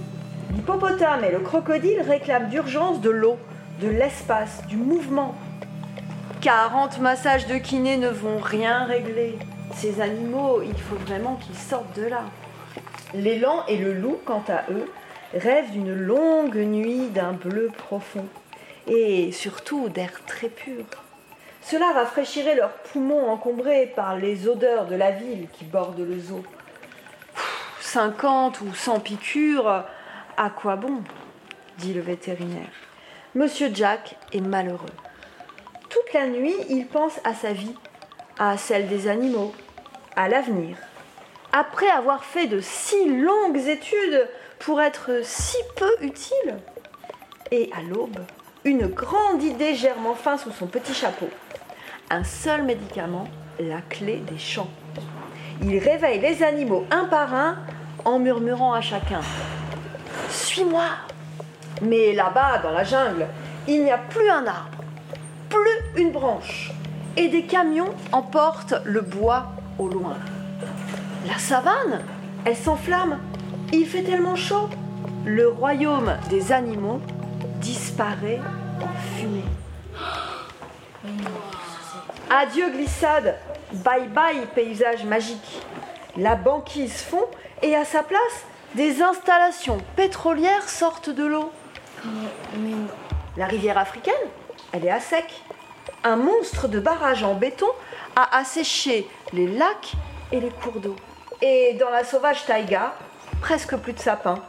L'hippopotame 0.54 1.24
et 1.24 1.32
le 1.32 1.40
crocodile 1.40 2.00
réclament 2.02 2.48
d'urgence 2.48 3.00
de 3.00 3.10
l'eau, 3.10 3.36
de 3.80 3.88
l'espace, 3.88 4.66
du 4.66 4.76
mouvement. 4.76 5.34
40 6.40 6.98
massages 6.98 7.46
de 7.46 7.56
kiné 7.56 7.96
ne 7.96 8.08
vont 8.08 8.38
rien 8.38 8.84
régler. 8.84 9.38
Ces 9.74 10.00
animaux, 10.00 10.62
il 10.62 10.76
faut 10.76 10.96
vraiment 10.96 11.36
qu'ils 11.36 11.56
sortent 11.56 11.96
de 11.96 12.06
là. 12.06 12.24
L'élan 13.14 13.64
et 13.68 13.76
le 13.76 13.92
loup, 13.92 14.18
quant 14.24 14.42
à 14.48 14.70
eux, 14.72 14.90
rêvent 15.32 15.70
d'une 15.70 15.94
longue 15.94 16.56
nuit 16.56 17.08
d'un 17.08 17.32
bleu 17.32 17.70
profond 17.76 18.26
et 18.86 19.30
surtout 19.32 19.88
d'air 19.88 20.10
très 20.26 20.48
pur. 20.48 20.84
Cela 21.62 21.92
rafraîchirait 21.92 22.56
leurs 22.56 22.72
poumons 22.72 23.30
encombrés 23.30 23.92
par 23.94 24.16
les 24.16 24.48
odeurs 24.48 24.86
de 24.86 24.96
la 24.96 25.10
ville 25.10 25.46
qui 25.52 25.64
borde 25.64 26.00
le 26.00 26.18
zoo. 26.18 26.42
50 27.80 28.60
ou 28.62 28.74
100 28.74 29.00
piqûres, 29.00 29.84
à 30.36 30.50
quoi 30.50 30.76
bon? 30.76 31.02
dit 31.78 31.94
le 31.94 32.00
vétérinaire. 32.00 32.87
Monsieur 33.34 33.70
Jack 33.74 34.16
est 34.32 34.40
malheureux. 34.40 34.86
Toute 35.90 36.12
la 36.14 36.26
nuit, 36.26 36.54
il 36.70 36.86
pense 36.86 37.20
à 37.24 37.34
sa 37.34 37.52
vie, 37.52 37.74
à 38.38 38.56
celle 38.56 38.88
des 38.88 39.06
animaux, 39.06 39.52
à 40.16 40.28
l'avenir. 40.28 40.78
Après 41.52 41.88
avoir 41.90 42.24
fait 42.24 42.46
de 42.46 42.60
si 42.60 43.20
longues 43.20 43.58
études 43.68 44.28
pour 44.58 44.80
être 44.80 45.20
si 45.22 45.58
peu 45.76 45.90
utile. 46.00 46.56
Et 47.50 47.70
à 47.76 47.82
l'aube, 47.82 48.18
une 48.64 48.86
grande 48.86 49.42
idée 49.42 49.74
germe 49.74 50.06
enfin 50.06 50.38
sous 50.38 50.50
son 50.50 50.66
petit 50.66 50.94
chapeau. 50.94 51.28
Un 52.08 52.24
seul 52.24 52.62
médicament, 52.62 53.28
la 53.60 53.82
clé 53.82 54.16
des 54.16 54.38
champs. 54.38 54.70
Il 55.62 55.78
réveille 55.78 56.20
les 56.20 56.42
animaux 56.42 56.86
un 56.90 57.04
par 57.04 57.34
un 57.34 57.58
en 58.06 58.18
murmurant 58.18 58.72
à 58.72 58.80
chacun 58.80 59.20
Suis-moi 60.30 60.84
Mais 61.82 62.12
là-bas, 62.12 62.58
dans 62.62 62.72
la 62.72 62.84
jungle, 62.84 63.26
il 63.66 63.84
n'y 63.84 63.90
a 63.90 63.98
plus 63.98 64.28
un 64.30 64.46
arbre, 64.46 64.82
plus 65.48 66.02
une 66.02 66.10
branche, 66.10 66.72
et 67.16 67.28
des 67.28 67.44
camions 67.44 67.92
emportent 68.12 68.74
le 68.84 69.00
bois 69.00 69.46
au 69.78 69.88
loin. 69.88 70.16
La 71.26 71.38
savane, 71.38 72.00
elle 72.44 72.56
s'enflamme, 72.56 73.18
il 73.72 73.86
fait 73.86 74.02
tellement 74.02 74.36
chaud. 74.36 74.68
Le 75.24 75.48
royaume 75.48 76.16
des 76.30 76.52
animaux 76.52 77.00
disparaît 77.60 78.40
en 78.80 79.16
fumée. 79.16 79.44
Adieu 82.30 82.70
glissade, 82.70 83.36
bye 83.72 84.06
bye 84.08 84.46
paysage 84.54 85.04
magique. 85.04 85.62
La 86.16 86.34
banquise 86.34 87.02
fond 87.02 87.26
et 87.62 87.74
à 87.74 87.84
sa 87.84 88.02
place, 88.02 88.44
des 88.74 89.02
installations 89.02 89.78
pétrolières 89.96 90.68
sortent 90.68 91.10
de 91.10 91.24
l'eau. 91.24 91.50
La 93.36 93.46
rivière 93.46 93.78
africaine, 93.78 94.14
elle 94.72 94.84
est 94.84 94.90
à 94.90 95.00
sec. 95.00 95.42
Un 96.04 96.16
monstre 96.16 96.68
de 96.68 96.80
barrage 96.80 97.22
en 97.22 97.34
béton 97.34 97.68
a 98.16 98.36
asséché 98.38 99.08
les 99.32 99.46
lacs 99.46 99.92
et 100.32 100.40
les 100.40 100.50
cours 100.50 100.80
d'eau. 100.80 100.96
Et 101.42 101.74
dans 101.74 101.90
la 101.90 102.04
sauvage 102.04 102.46
taïga, 102.46 102.94
presque 103.40 103.76
plus 103.76 103.92
de 103.92 103.98
sapins. 103.98 104.42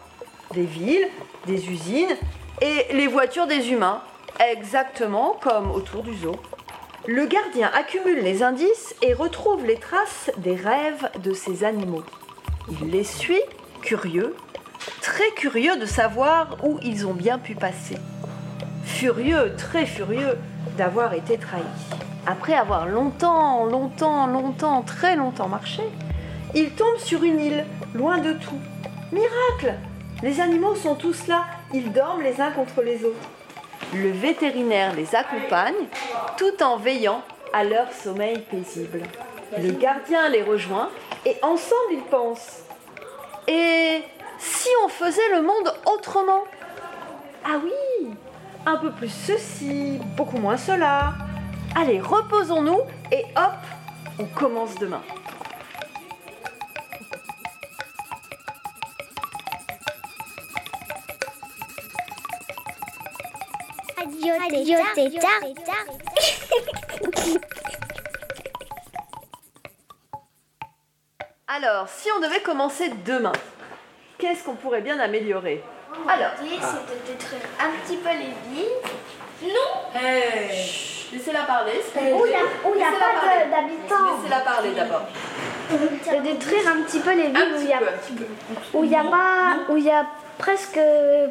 Des 0.51 0.63
villes, 0.63 1.07
des 1.45 1.69
usines 1.69 2.15
et 2.61 2.87
les 2.91 3.07
voitures 3.07 3.47
des 3.47 3.71
humains, 3.71 4.01
exactement 4.39 5.37
comme 5.41 5.71
autour 5.71 6.03
du 6.03 6.15
zoo. 6.15 6.35
Le 7.05 7.25
gardien 7.25 7.71
accumule 7.73 8.23
les 8.23 8.43
indices 8.43 8.95
et 9.01 9.13
retrouve 9.13 9.65
les 9.65 9.77
traces 9.77 10.31
des 10.37 10.55
rêves 10.55 11.09
de 11.23 11.33
ces 11.33 11.63
animaux. 11.63 12.03
Il 12.81 12.91
les 12.91 13.03
suit, 13.03 13.41
curieux, 13.81 14.35
très 15.01 15.29
curieux 15.35 15.77
de 15.77 15.85
savoir 15.85 16.57
où 16.63 16.79
ils 16.81 17.05
ont 17.07 17.13
bien 17.13 17.39
pu 17.39 17.55
passer. 17.55 17.97
Furieux, 18.83 19.53
très 19.57 19.85
furieux 19.85 20.37
d'avoir 20.77 21.13
été 21.13 21.37
trahi. 21.37 21.63
Après 22.25 22.53
avoir 22.53 22.87
longtemps, 22.87 23.65
longtemps, 23.65 24.27
longtemps, 24.27 24.81
très 24.81 25.15
longtemps 25.15 25.47
marché, 25.47 25.83
il 26.53 26.71
tombe 26.71 26.97
sur 26.97 27.23
une 27.23 27.39
île, 27.39 27.65
loin 27.93 28.17
de 28.17 28.33
tout. 28.33 28.59
Miracle 29.11 29.75
Les 30.23 30.39
animaux 30.39 30.75
sont 30.75 30.95
tous 30.95 31.27
là, 31.27 31.45
ils 31.73 31.91
dorment 31.91 32.21
les 32.21 32.41
uns 32.41 32.51
contre 32.51 32.81
les 32.81 33.03
autres. 33.03 33.29
Le 33.93 34.11
vétérinaire 34.11 34.93
les 34.95 35.15
accompagne 35.15 35.87
tout 36.37 36.63
en 36.63 36.77
veillant 36.77 37.21
à 37.53 37.63
leur 37.63 37.91
sommeil 37.91 38.39
paisible. 38.51 39.01
Le 39.57 39.71
gardien 39.71 40.29
les 40.29 40.43
rejoint 40.43 40.89
et 41.25 41.35
ensemble 41.41 41.93
ils 41.93 42.03
pensent. 42.03 42.63
Et 43.47 44.03
si 44.39 44.69
on 44.83 44.87
faisait 44.87 45.29
le 45.35 45.41
monde 45.41 45.73
autrement 45.85 46.43
Ah 47.45 47.59
oui 47.63 48.09
Un 48.65 48.77
peu 48.77 48.91
plus 48.91 49.09
ceci, 49.09 49.99
beaucoup 50.17 50.37
moins 50.37 50.57
cela. 50.57 51.13
Allez, 51.75 51.99
reposons-nous 52.01 52.81
et 53.11 53.25
hop, 53.35 53.53
on 54.17 54.25
commence 54.25 54.75
demain. 54.75 55.01
Adieu, 63.97 64.33
adieu, 64.33 64.77
tétard. 64.95 65.89
Alors, 71.47 71.89
si 71.89 72.09
on 72.15 72.19
devait 72.21 72.41
commencer 72.41 72.89
demain, 73.05 73.31
qu'est-ce 74.19 74.43
qu'on 74.43 74.55
pourrait 74.55 74.81
bien 74.81 74.99
améliorer 74.99 75.63
Alors, 76.07 76.31
L'idée, 76.43 76.57
c'est 76.61 76.93
de 76.93 77.11
détruire 77.11 77.41
un 77.59 77.71
petit 77.83 77.97
peu 77.97 78.09
les 78.09 78.33
villes. 78.53 79.51
non. 79.53 79.99
Laissez-la 81.11 81.41
parler. 81.41 81.71
Où 81.95 82.25
il 82.25 82.29
n'y 82.29 82.35
a, 82.35 82.39
où 82.65 82.73
il 82.75 82.79
y 82.79 82.83
a 82.83 82.91
Laissez-la 82.91 83.05
pas 83.21 83.61
d'habitants. 83.61 84.17
Laissez-la 84.21 84.39
parler 84.41 84.71
d'abord. 84.75 85.01
De 85.71 86.21
détruire 86.23 86.67
un 86.67 86.83
petit 86.83 86.99
peu 86.99 87.13
les 87.15 87.29
villes 87.29 87.53
où 87.57 87.61
il 87.61 87.67
petit 87.67 87.67
y 87.67 87.73
a, 87.73 87.79
où 88.73 88.83
y 88.83 88.95
a 88.95 89.03
pas, 89.03 89.57
où 89.69 89.77
il 89.77 89.85
y 89.85 89.91
a 89.91 90.05
presque 90.37 90.79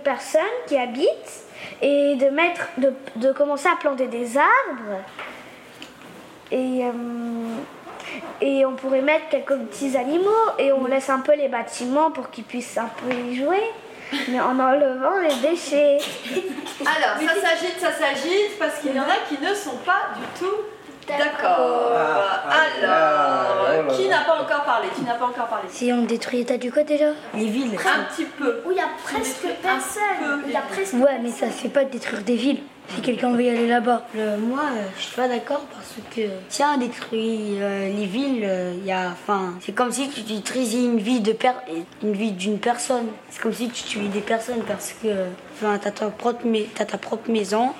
personne 0.03 0.41
qui 0.67 0.77
habite 0.77 1.45
et 1.81 2.17
de 2.17 2.29
mettre, 2.31 2.67
de, 2.79 2.93
de 3.17 3.33
commencer 3.33 3.69
à 3.69 3.77
planter 3.77 4.09
des 4.09 4.37
arbres. 4.37 5.01
Et 6.51 6.85
euh, 6.85 6.91
et 8.41 8.65
on 8.67 8.73
pourrait 8.73 9.03
mettre 9.03 9.29
quelques 9.31 9.57
petits 9.57 9.97
animaux 9.97 10.31
et 10.59 10.73
on 10.73 10.87
laisse 10.87 11.11
un 11.11 11.21
peu 11.21 11.35
les 11.35 11.49
bâtiments 11.49 12.11
pour 12.11 12.31
qu'ils 12.31 12.45
puissent 12.45 12.79
un 12.79 12.91
peu 13.03 13.15
y 13.15 13.37
jouer, 13.37 13.63
mais 14.29 14.41
en 14.41 14.59
enlevant 14.59 15.19
les 15.23 15.35
déchets. 15.49 15.99
Alors, 16.81 17.17
ça 17.19 17.41
s'agite, 17.41 17.79
ça 17.79 17.93
s'agite, 17.93 18.59
parce 18.59 18.79
qu'il 18.81 18.95
y 18.95 19.01
en 19.01 19.05
a 19.05 19.17
qui 19.29 19.43
ne 19.43 19.55
sont 19.55 19.77
pas 19.85 20.11
du 20.17 20.39
tout 20.39 20.57
d'accord. 21.09 21.93
Alors, 22.51 23.97
qui 23.97 24.09
n'a 24.09 24.21
pas 24.21 24.41
encore 24.41 24.65
parlé 24.65 24.89
Qui 24.95 25.03
n'a 25.03 25.15
pas 25.15 25.27
encore 25.27 25.47
parlé? 25.47 25.69
Si 25.69 25.93
on 25.93 26.03
détruit 26.03 26.39
l'état 26.39 26.59
du 26.59 26.71
quoi 26.71 26.83
déjà? 26.83 27.07
Les 27.35 27.47
villes. 27.47 27.75
Un 27.75 28.05
petit 28.05 28.25
peu. 28.25 28.63
Où 28.67 28.73
il 28.73 28.77
y 28.77 28.81
a 28.81 28.89
presque 29.03 29.47
personne. 29.63 30.43
Il 30.47 30.53
y 30.53 30.57
a 30.57 30.61
presque 30.61 30.95
Ouais, 30.95 31.19
mais 31.23 31.31
ça 31.31 31.47
c'est 31.51 31.73
pas 31.73 31.85
de 31.85 31.91
détruire 31.91 32.23
des 32.23 32.37
villes. 32.37 32.61
Si 32.95 33.03
quelqu'un 33.03 33.33
veut 33.33 33.43
y 33.43 33.51
aller 33.51 33.67
là-bas. 33.69 34.07
moi, 34.39 34.61
euh, 34.75 34.83
je 34.97 35.03
suis 35.03 35.15
pas 35.15 35.29
d'accord 35.29 35.61
parce 35.73 35.95
que 36.15 36.23
si 36.49 36.63
on 36.63 36.79
détruit 36.79 37.59
euh, 37.61 37.89
les 37.95 38.07
villes, 38.07 38.43
euh, 38.45 38.73
il 38.79 38.87
y 38.87 38.93
a, 38.93 39.11
enfin, 39.13 39.55
c'est 39.61 39.73
comme 39.73 39.93
si 39.93 40.09
tu 40.09 40.23
détruisais 40.23 40.79
une 40.85 40.99
vie 40.99 41.21
de 41.21 41.33
per- 41.33 41.53
une 42.03 42.13
vie 42.15 42.33
d'une 42.33 42.59
personne. 42.59 43.07
C'est 43.31 43.41
comme 43.43 43.53
si 43.53 43.69
tu 43.69 43.83
tuais 43.85 44.09
des 44.09 44.21
personnes 44.23 44.63
parce 44.67 44.95
que, 45.03 45.09
enfin, 45.55 45.79
t'as 45.79 45.91
ta 45.91 46.07
propre, 46.09 46.43
t'as 46.75 46.87
ta 46.87 46.97
propre 46.99 47.31
maison 47.31 47.71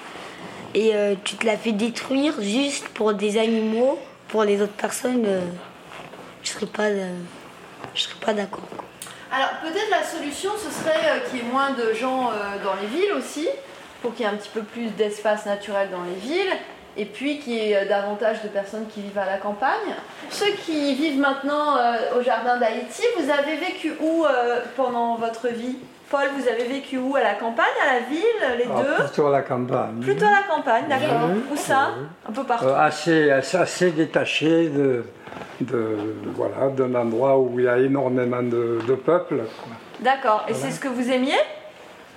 et 0.75 0.95
euh, 0.95 1.15
tu 1.25 1.37
te 1.37 1.47
la 1.47 1.57
fais 1.57 1.73
détruire 1.73 2.35
juste 2.43 2.87
pour 2.89 3.15
des 3.15 3.39
animaux, 3.39 3.99
pour 4.29 4.45
les 4.45 4.61
autres 4.61 4.73
personnes. 4.75 5.25
euh, 5.27 5.41
je 6.43 6.51
serais 6.51 6.67
pas, 6.67 6.85
euh, 6.85 7.11
je 7.95 8.03
serais 8.03 8.21
pas 8.25 8.35
d'accord. 8.35 8.69
Alors 9.33 9.51
peut-être 9.63 9.91
la 9.91 10.05
solution 10.05 10.51
ce 10.57 10.71
serait 10.71 11.01
euh, 11.07 11.21
qu'il 11.29 11.39
y 11.39 11.43
ait 11.43 11.51
moins 11.53 11.71
de 11.71 11.93
gens 11.95 12.31
euh, 12.31 12.63
dans 12.65 12.75
les 12.81 12.87
villes 12.89 13.13
aussi, 13.17 13.47
pour 14.03 14.15
qu'il 14.15 14.25
y 14.25 14.29
ait 14.29 14.33
un 14.33 14.37
petit 14.37 14.51
peu 14.53 14.63
plus 14.63 14.87
d'espace 14.97 15.47
naturel 15.47 15.89
dans 15.91 16.03
les 16.05 16.15
villes, 16.15 16.53
et 16.97 17.05
puis 17.05 17.39
qu'il 17.39 17.53
y 17.55 17.73
ait 17.73 17.77
euh, 17.77 17.89
davantage 17.89 18.43
de 18.43 18.49
personnes 18.49 18.87
qui 18.89 19.01
vivent 19.03 19.19
à 19.19 19.27
la 19.27 19.39
campagne. 19.39 19.95
Ceux 20.31 20.51
qui 20.65 20.95
vivent 20.95 21.21
maintenant 21.21 21.77
euh, 21.77 22.19
au 22.19 22.23
Jardin 22.23 22.57
d'Haïti, 22.59 23.03
vous 23.19 23.31
avez 23.31 23.57
vécu 23.57 23.93
où 24.01 24.25
euh, 24.25 24.61
pendant 24.77 25.15
votre 25.17 25.49
vie? 25.49 25.77
Paul, 26.11 26.27
vous 26.39 26.49
avez 26.49 26.65
vécu 26.65 26.97
où? 26.97 27.15
À 27.17 27.21
la 27.23 27.35
campagne, 27.35 27.67
à 27.87 27.95
la 27.95 28.01
ville, 28.01 28.57
les 28.59 28.65
Ah, 28.75 28.83
deux? 28.83 29.05
plutôt 29.05 29.27
à 29.27 29.31
la 29.31 29.43
campagne. 29.43 30.01
Plutôt 30.01 30.25
à 30.25 30.31
la 30.31 30.43
campagne, 30.55 30.85
d'accord. 30.89 31.29
Oui, 31.31 31.43
Où 31.53 31.57
ça? 31.57 31.91
Un 32.27 32.33
peu 32.33 32.45
partout. 32.45 32.65
Euh, 32.65 32.75
assez, 33.61 33.91
détaché 33.91 34.71
de, 34.71 35.05
de, 35.61 35.99
voilà, 36.35 36.69
d'un 36.71 36.95
endroit 36.95 37.39
où 37.39 37.59
il 37.61 37.67
y 37.67 37.69
a 37.69 37.77
énormément 37.77 38.43
de, 38.43 38.79
de 38.89 38.95
peuple. 38.95 39.37
quoi. 39.37 39.73
D'accord. 40.01 40.47
Et 40.49 40.55
c'est 40.55 40.71
ce 40.71 40.81
que 40.81 40.89
vous 40.89 41.11
aimiez? 41.11 41.37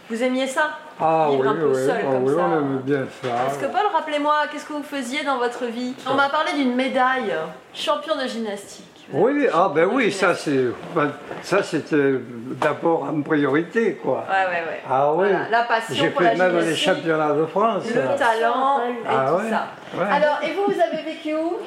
Vous 0.09 0.23
aimiez 0.23 0.47
ça? 0.47 0.69
Ah 1.00 1.27
Vivre 1.31 1.41
oui, 1.43 1.48
un 1.48 1.53
peu 1.53 1.67
oui, 1.67 1.86
seul 1.86 2.01
ah 2.01 2.12
comme 2.12 2.24
oui, 2.24 2.36
ça. 2.36 2.41
on 2.41 2.51
aime 2.57 2.77
bien 2.79 3.05
ça. 3.21 3.27
Est-ce 3.48 3.60
que 3.60 3.65
Paul, 3.65 3.81
rappelez-moi, 3.93 4.36
qu'est-ce 4.51 4.65
que 4.65 4.74
vous 4.74 4.83
faisiez 4.83 5.24
dans 5.24 5.38
votre 5.38 5.65
vie? 5.65 5.93
On 6.10 6.13
m'a 6.13 6.29
parlé 6.29 6.53
d'une 6.53 6.75
médaille, 6.75 7.33
champion 7.74 8.15
de 8.15 8.27
gymnastique. 8.27 8.86
Oui, 9.13 9.46
ah 9.53 9.70
ben 9.74 9.89
oui, 9.91 10.12
ça 10.12 10.34
c'est, 10.36 10.67
ben, 10.96 11.12
ça 11.41 11.62
c'était 11.63 12.13
d'abord 12.62 13.03
en 13.03 13.22
priorité 13.22 13.96
quoi. 13.96 14.24
Ouais, 14.29 14.46
ouais, 14.46 14.67
ouais. 14.67 14.81
Ah 14.89 15.12
oui. 15.13 15.27
Voilà, 15.29 15.50
la 15.50 15.63
passion 15.63 15.93
J'ai 15.96 16.10
pour 16.12 16.22
fait 16.22 16.36
la 16.36 16.50
même 16.50 16.60
les 16.65 16.75
championnats 16.75 17.34
de 17.34 17.46
France. 17.46 17.84
Le 17.88 18.17
talent 18.17 18.79
et 18.88 18.93
Ah 19.10 19.25
tout 19.29 19.36
ouais, 19.43 19.50
ça. 19.50 19.67
ouais. 19.98 20.10
Alors, 20.12 20.39
et 20.43 20.53
vous, 20.53 20.74
vous 20.74 20.79
avez 20.79 21.03
vécu 21.03 21.34
où? 21.36 21.58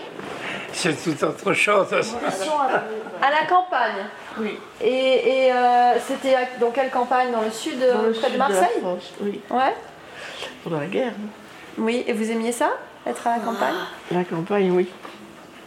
C'est 0.72 0.94
tout 1.04 1.24
autre 1.24 1.52
chose. 1.52 1.86
À 3.22 3.30
la 3.30 3.46
campagne? 3.48 4.06
Oui. 4.40 4.58
Et, 4.80 5.46
et, 5.46 5.52
euh, 5.52 5.94
c'était 6.00 6.36
dans 6.60 6.70
quelle 6.70 6.90
campagne? 6.90 7.30
Dans 7.30 7.42
le 7.42 7.50
sud, 7.50 7.80
euh, 7.82 7.94
Dans 7.94 8.02
le 8.02 8.12
près 8.12 8.20
sud 8.22 8.28
de 8.30 8.34
de 8.34 8.38
la 8.38 8.48
Marseille? 8.48 8.80
France, 8.80 9.12
oui. 9.20 9.40
Ouais. 9.50 9.74
Pendant 10.64 10.80
la 10.80 10.86
guerre. 10.86 11.12
hein. 11.12 11.28
Oui, 11.78 12.04
et 12.06 12.12
vous 12.12 12.30
aimiez 12.30 12.52
ça 12.52 12.70
Être 13.06 13.26
à 13.26 13.36
la 13.36 13.42
campagne? 13.44 13.74
La 14.10 14.24
campagne, 14.24 14.70
oui. 14.72 14.88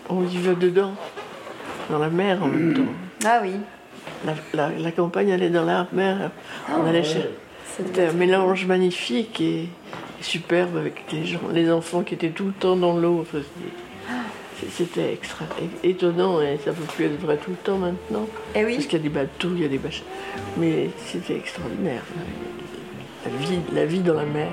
On 0.10 0.22
vivait 0.22 0.56
dedans. 0.56 0.92
Dans 1.89 2.00
la 2.00 2.10
mer 2.10 2.44
en 2.44 2.48
même 2.48 2.74
temps. 2.74 2.91
Ah 3.25 3.39
oui. 3.41 3.51
La, 4.25 4.34
la- 4.53 4.77
la 4.77 4.91
campagne 4.91 5.32
allait 5.32 5.50
dans 5.50 5.65
la 5.65 5.88
mer. 5.94 6.32
On 6.70 6.86
allait 6.86 7.03
C'était 7.77 8.08
un 8.08 8.13
mélange 8.13 8.65
magnifique 8.65 9.39
et, 9.41 9.62
et 9.63 9.70
superbe 10.24 10.77
avec 10.77 11.03
les, 11.12 11.25
gens, 11.25 11.39
les 11.53 11.72
enfants 11.72 12.01
qui 12.03 12.13
étaient 12.15 12.29
tout 12.29 12.46
le 12.46 12.51
temps 12.53 12.75
dans 12.75 12.98
l'eau. 12.98 13.20
Enfin, 13.22 13.39
c'était- 14.75 15.13
extra 15.13 15.46
étonnant 15.84 16.41
et 16.41 16.58
ça 16.65 16.72
peut 16.72 16.84
plus 16.96 17.06
être 17.06 17.20
vrai 17.22 17.38
tout 17.38 17.51
le 17.51 17.58
temps 17.58 17.77
maintenant. 17.77 18.27
Eh 18.56 18.65
oui. 18.65 18.74
Parce 18.75 18.88
qu'il 18.88 18.98
y 18.98 19.01
a 19.01 19.03
des 19.03 19.10
bateaux, 19.13 19.50
il 19.56 19.62
y 19.62 19.65
a 19.65 19.67
des 19.67 19.77
bâches. 19.77 20.03
Mais 20.58 20.89
c'était 21.06 21.36
extraordinaire. 21.36 22.01
La 23.25 23.32
vie, 23.46 23.60
la 23.74 23.86
vie 23.86 24.00
dans 24.00 24.13
la 24.15 24.25
mer. 24.25 24.48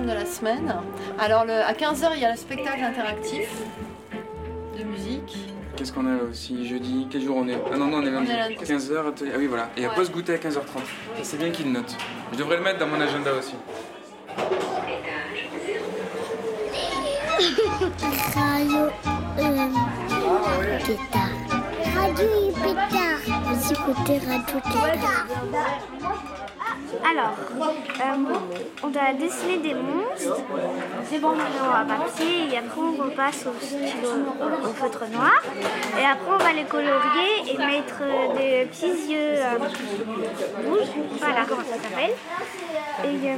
Programme 0.00 0.06
de 0.06 0.12
la 0.12 0.26
semaine. 0.26 0.74
Alors, 1.18 1.44
le- 1.44 1.52
à 1.62 1.72
15h, 1.72 2.10
il 2.16 2.22
y 2.22 2.24
a 2.24 2.30
le 2.32 2.36
spectacle 2.36 2.82
interactif 2.82 3.48
de 4.78 4.84
musique. 4.84 5.36
Qu'est-ce 5.76 5.92
qu'on 5.92 6.06
a 6.06 6.10
là 6.16 6.22
aussi 6.30 6.66
jeudi 6.68 7.06
Quel 7.10 7.22
jour 7.22 7.36
on 7.38 7.48
est 7.48 7.58
Ah 7.72 7.76
non, 7.76 7.86
non, 7.86 7.98
on 7.98 8.02
est 8.06 8.10
lundi. 8.10 8.30
est 8.30 8.36
lundi. 8.36 8.54
15h, 8.56 9.08
atelier. 9.08 9.30
Ah 9.34 9.38
oui, 9.38 9.46
voilà. 9.46 9.70
Et 9.76 9.84
à 9.84 9.88
Ouais. 9.88 9.94
pause 9.94 10.10
goûter 10.10 10.34
à 10.34 10.38
15h30. 10.38 10.82
Ça, 11.16 11.22
c'est 11.22 11.38
bien 11.38 11.50
qu'il 11.50 11.72
note. 11.72 11.96
Je 12.32 12.38
devrais 12.38 12.56
le 12.56 12.62
mettre 12.62 12.78
dans 12.78 12.86
mon 12.86 13.00
agenda 13.00 13.30
aussi. 13.38 13.54
Radio 18.34 18.88
euh, 19.38 20.78
Pétard. 20.86 21.36
Radio 21.96 22.28
Pétard. 22.62 23.20
Vous 23.44 23.72
écoutez 23.72 24.18
Radio 24.26 24.60
Pétard. 24.64 25.26
Alors, 27.08 27.34
euh, 27.58 28.14
on 28.82 28.88
doit 28.88 29.12
dessiner 29.18 29.58
des 29.58 29.74
monstres, 29.74 30.42
des 31.10 31.18
bambins 31.18 31.44
à 31.74 31.84
papier, 31.84 32.52
et 32.52 32.58
après 32.58 32.80
on 32.80 33.02
repasse 33.02 33.46
au 33.46 33.64
stylo, 33.64 34.10
au, 34.40 34.68
au 34.68 34.72
feutre 34.72 35.04
noir. 35.10 35.42
Et 35.98 36.04
après 36.04 36.32
on 36.32 36.38
va 36.38 36.52
les 36.52 36.64
colorier 36.64 37.52
et 37.52 37.56
mettre 37.58 38.00
euh, 38.02 38.34
des 38.36 38.66
petits 38.66 39.12
yeux 39.12 39.36
euh, 39.36 39.58
rouges, 40.68 40.88
voilà 41.18 41.44
comment 41.48 41.62
ça 41.62 41.76
s'appelle. 41.82 42.14
Et 43.04 43.28
euh, 43.28 43.36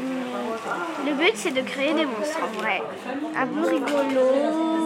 le 1.06 1.12
but 1.14 1.32
c'est 1.36 1.52
de 1.52 1.62
créer 1.62 1.94
des 1.94 2.06
monstres 2.06 2.40
en 2.42 2.60
vrai. 2.60 2.82
Un 3.36 3.46
peu 3.46 3.64
rigolo, 3.68 4.81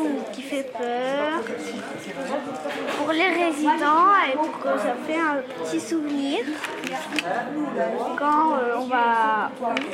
fait 0.47 0.71
peur. 0.73 1.41
Pour 2.99 3.13
les 3.13 3.29
résidents 3.29 4.15
et 4.29 4.37
pour 4.37 4.61
que 4.61 4.79
ça 4.79 4.95
fait 5.07 5.19
un 5.19 5.43
petit 5.63 5.81
souvenir 5.81 6.39
quand 8.19 8.57
euh, 8.57 8.77
on 8.79 8.87
va 8.87 9.51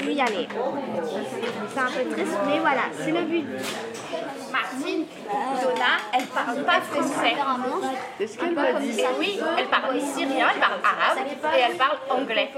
y 0.08 0.20
aller. 0.20 0.48
C'est 1.74 1.80
un 1.80 1.86
peu 1.86 2.10
triste, 2.10 2.38
mais 2.46 2.60
voilà, 2.60 2.82
c'est 2.98 3.12
le 3.12 3.22
but. 3.22 3.46
Martine, 4.52 5.04
Donna, 5.62 5.92
elle 6.12 6.26
parle 6.26 6.62
pas 6.64 6.80
français. 6.82 7.34
C'est 8.18 8.26
ce 8.26 8.38
qu'elle 8.38 8.54
m'a 8.54 8.72
dit. 8.74 9.02
Oui, 9.18 9.40
elle 9.58 9.66
parle 9.66 10.00
syrien, 10.00 10.46
elle 10.54 10.60
parle 10.60 10.80
arabe 10.84 11.18
et 11.56 11.60
elle 11.70 11.76
parle 11.76 11.98
anglais. 12.10 12.50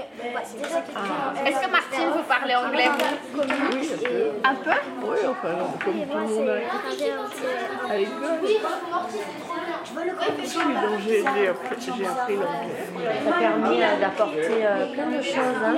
Est-ce 1.45 1.59
que 1.65 1.71
Martine, 1.71 2.09
vous 2.15 2.23
parlez 2.27 2.55
anglais? 2.55 2.89
Un 4.43 4.55
peu? 4.55 4.69
Oui, 5.03 5.17
enfin, 5.29 5.55
comme 5.83 6.05
tout 6.05 6.17
le 6.17 6.27
monde 6.27 6.49
à- 6.49 7.97
l'école. 7.97 8.39
Oui, 8.45 8.57
j'ai 11.05 11.21
j'ai 11.21 11.47
appris, 11.47 11.75
j'ai 11.79 12.05
appris 12.05 12.35
l'anglais. 12.35 12.75
Ça 13.23 13.35
a 13.35 13.39
permis 13.39 13.77
là, 13.79 13.95
d'apporter 14.01 14.65
euh, 14.65 14.91
plein 14.93 15.05
de 15.07 15.21
choses. 15.21 15.35
hein. 15.63 15.75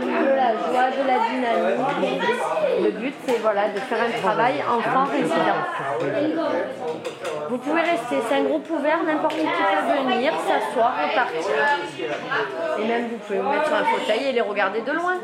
De 0.00 0.36
la 0.36 0.52
joie, 0.52 0.90
de 0.90 1.02
la 1.06 1.18
dynamique. 1.28 2.22
Le 2.90 2.98
but, 2.98 3.14
c'est 3.24 3.38
voilà, 3.38 3.68
de 3.68 3.78
faire 3.78 4.02
un 4.02 4.10
travail 4.20 4.64
enfant 4.68 5.04
résident. 5.04 5.60
Vous 7.48 7.58
pouvez 7.58 7.82
rester, 7.82 8.16
c'est 8.28 8.34
un 8.34 8.42
groupe 8.42 8.68
ouvert, 8.68 9.04
n'importe 9.04 9.34
qui 9.34 9.44
peut 9.44 10.02
venir, 10.02 10.32
s'asseoir, 10.32 10.94
repartir. 11.00 11.40
Et 12.78 12.84
même 12.84 13.08
vous 13.10 13.18
pouvez 13.18 13.38
vous 13.38 13.48
mettre 13.48 13.66
sur 13.66 13.76
un 13.76 13.84
fauteuil 13.84 14.24
et 14.24 14.32
les 14.32 14.40
regarder 14.40 14.80
de 14.80 14.90
loin. 14.90 15.14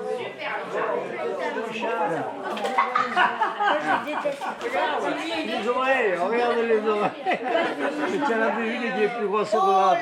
Les 5.46 5.68
oreilles, 5.68 6.14
regarde 6.16 6.58
les 6.58 6.88
oreilles. 6.88 7.10
En 8.26 8.42
avais 8.42 8.68
une 8.68 8.94
qui 8.94 9.02
est 9.02 9.08
plus 9.08 9.26
grosse 9.26 9.50
que 9.50 9.56
l'autre. 9.56 9.96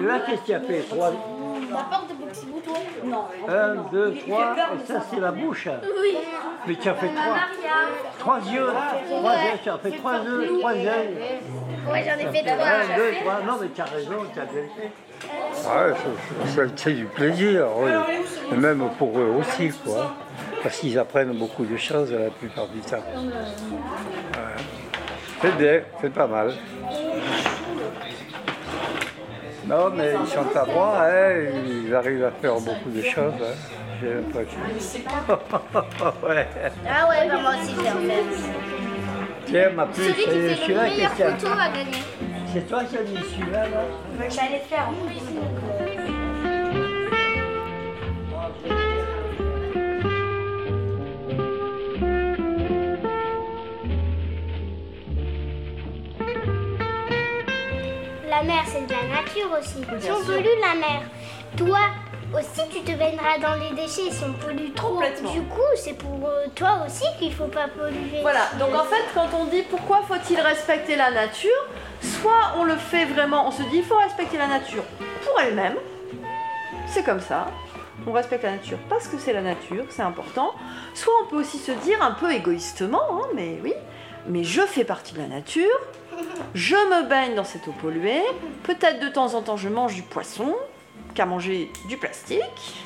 Et 0.00 0.02
là, 0.04 0.20
qu'est-ce 0.26 0.42
qu'il 0.42 0.52
y 0.52 0.54
a 0.56 0.60
fait 0.60 0.80
Trois, 0.88 1.10
La 1.70 1.76
porte 1.84 2.08
de 2.10 2.14
petit 2.26 2.46
bouton 2.46 2.72
Non. 3.04 3.24
un, 3.48 3.74
deux, 3.90 4.14
trois, 4.26 4.54
et 4.74 4.86
ça 4.86 5.00
c'est 5.10 5.20
la 5.20 5.30
bouche. 5.32 5.68
Oui. 6.00 6.16
Mais 6.66 6.74
tu 6.76 6.88
as 6.88 6.94
fait 6.94 7.08
trois. 7.08 7.36
Trois 8.18 8.38
yeux. 8.52 8.66
Trois 9.10 9.34
yeux, 9.34 9.58
tu 9.62 9.70
as 9.70 9.78
fait 9.78 9.90
trois 9.92 10.18
yeux, 10.18 10.58
trois 10.58 10.74
yeux. 10.74 10.90
Ouais, 11.90 12.04
j'en 12.04 12.18
ai 12.28 12.32
fait 12.32 12.42
trois. 12.42 12.66
Un, 12.66 12.96
deux, 12.96 13.12
trois. 13.22 13.40
Non, 13.46 13.58
mais 13.60 13.68
tu 13.74 13.80
as 13.80 13.84
raison, 13.84 14.16
tu 14.32 14.40
as 14.40 14.44
bien 14.44 14.62
fait. 14.76 14.90
Ouais, 15.26 15.94
c'est- 15.96 16.54
c'est- 16.54 16.70
c'est 16.78 16.92
du 16.92 17.04
plaisir, 17.06 17.66
oui. 17.76 17.90
Et 18.52 18.56
même 18.56 18.88
pour 18.98 19.18
eux 19.18 19.34
aussi, 19.40 19.70
quoi. 19.84 20.14
Parce 20.62 20.78
qu'ils 20.78 20.98
apprennent 20.98 21.32
beaucoup 21.32 21.64
de 21.64 21.76
choses 21.76 22.10
la 22.12 22.30
plupart 22.30 22.66
du 22.68 22.80
temps. 22.80 22.96
Ouais. 22.96 24.62
C'est 25.42 25.56
bien, 25.58 25.80
c'est 26.00 26.12
pas 26.12 26.26
mal. 26.26 26.54
Non, 29.66 29.90
mais 29.96 30.12
ils 30.20 30.28
sont 30.28 30.56
à 30.56 30.66
moi, 30.66 30.94
hein, 31.00 31.32
ils 31.86 31.94
arrivent 31.94 32.24
à 32.24 32.30
faire 32.32 32.54
beaucoup 32.54 32.90
de 32.90 33.02
choses. 33.02 33.32
hein, 33.40 33.54
J'ai 34.00 34.14
l'impression. 34.14 34.58
ouais. 36.28 36.46
Ah 36.88 37.08
ouais, 37.08 37.28
bah 37.28 37.38
moi 37.40 37.50
aussi 37.50 37.74
j'ai 37.82 37.90
en 37.90 38.00
fait. 38.00 38.24
Tiens, 39.46 39.70
ma 39.70 39.86
puce, 39.86 40.14
c'est 40.16 40.54
celui-là 40.56 40.82
meilleur 40.82 41.14
qui 41.14 41.22
gagner. 41.22 41.98
C'est 42.52 42.68
toi 42.68 42.84
qui 42.84 42.96
as 42.96 43.00
mis 43.02 43.16
celui-là, 43.16 43.68
là? 43.68 43.84
J'allais 44.30 44.62
faire. 44.68 44.88
La 58.34 58.42
mer, 58.42 58.64
c'est 58.66 58.84
de 58.84 58.90
la 58.90 59.14
nature 59.14 59.48
aussi. 59.56 59.78
Si 60.00 60.10
on 60.10 60.24
pollue 60.24 60.58
la 60.60 60.74
mer, 60.74 61.02
toi 61.56 61.78
aussi 62.36 62.68
tu 62.68 62.80
te 62.80 62.90
baigneras 62.98 63.38
dans 63.40 63.54
les 63.54 63.70
déchets. 63.76 64.10
Si 64.10 64.24
on 64.24 64.32
pollue 64.32 64.72
trop. 64.74 65.00
Du 65.32 65.42
coup, 65.42 65.60
c'est 65.76 65.92
pour 65.92 66.28
euh, 66.28 66.46
toi 66.52 66.80
aussi 66.84 67.04
qu'il 67.20 67.32
faut 67.32 67.46
pas 67.46 67.68
polluer. 67.68 68.22
Voilà, 68.22 68.48
donc 68.58 68.74
en 68.74 68.82
fait, 68.82 69.04
quand 69.14 69.28
on 69.38 69.44
dit 69.44 69.62
pourquoi 69.70 70.02
faut-il 70.08 70.40
respecter 70.40 70.96
la 70.96 71.12
nature, 71.12 71.50
soit 72.00 72.54
on 72.58 72.64
le 72.64 72.74
fait 72.74 73.04
vraiment, 73.04 73.46
on 73.46 73.52
se 73.52 73.62
dit 73.62 73.76
il 73.76 73.84
faut 73.84 73.98
respecter 73.98 74.36
la 74.36 74.48
nature 74.48 74.82
pour 75.24 75.40
elle-même, 75.40 75.76
c'est 76.88 77.04
comme 77.04 77.20
ça, 77.20 77.46
on 78.04 78.10
respecte 78.10 78.42
la 78.42 78.52
nature 78.52 78.78
parce 78.88 79.06
que 79.06 79.16
c'est 79.16 79.32
la 79.32 79.42
nature, 79.42 79.84
c'est 79.90 80.02
important, 80.02 80.54
soit 80.92 81.12
on 81.22 81.26
peut 81.28 81.36
aussi 81.36 81.58
se 81.58 81.70
dire 81.70 82.02
un 82.02 82.12
peu 82.12 82.32
égoïstement, 82.32 83.02
hein, 83.12 83.28
mais 83.36 83.60
oui, 83.62 83.74
mais 84.26 84.42
je 84.42 84.62
fais 84.62 84.84
partie 84.84 85.14
de 85.14 85.20
la 85.20 85.28
nature, 85.28 85.78
je 86.54 86.76
me 86.76 87.08
baigne 87.08 87.34
dans 87.34 87.44
cette 87.44 87.66
eau 87.68 87.74
polluée, 87.80 88.22
peut-être 88.62 89.00
de 89.00 89.08
temps 89.08 89.34
en 89.34 89.42
temps 89.42 89.56
je 89.56 89.68
mange 89.68 89.94
du 89.94 90.02
poisson, 90.02 90.54
qu'à 91.14 91.26
manger 91.26 91.70
du 91.88 91.96
plastique. 91.96 92.84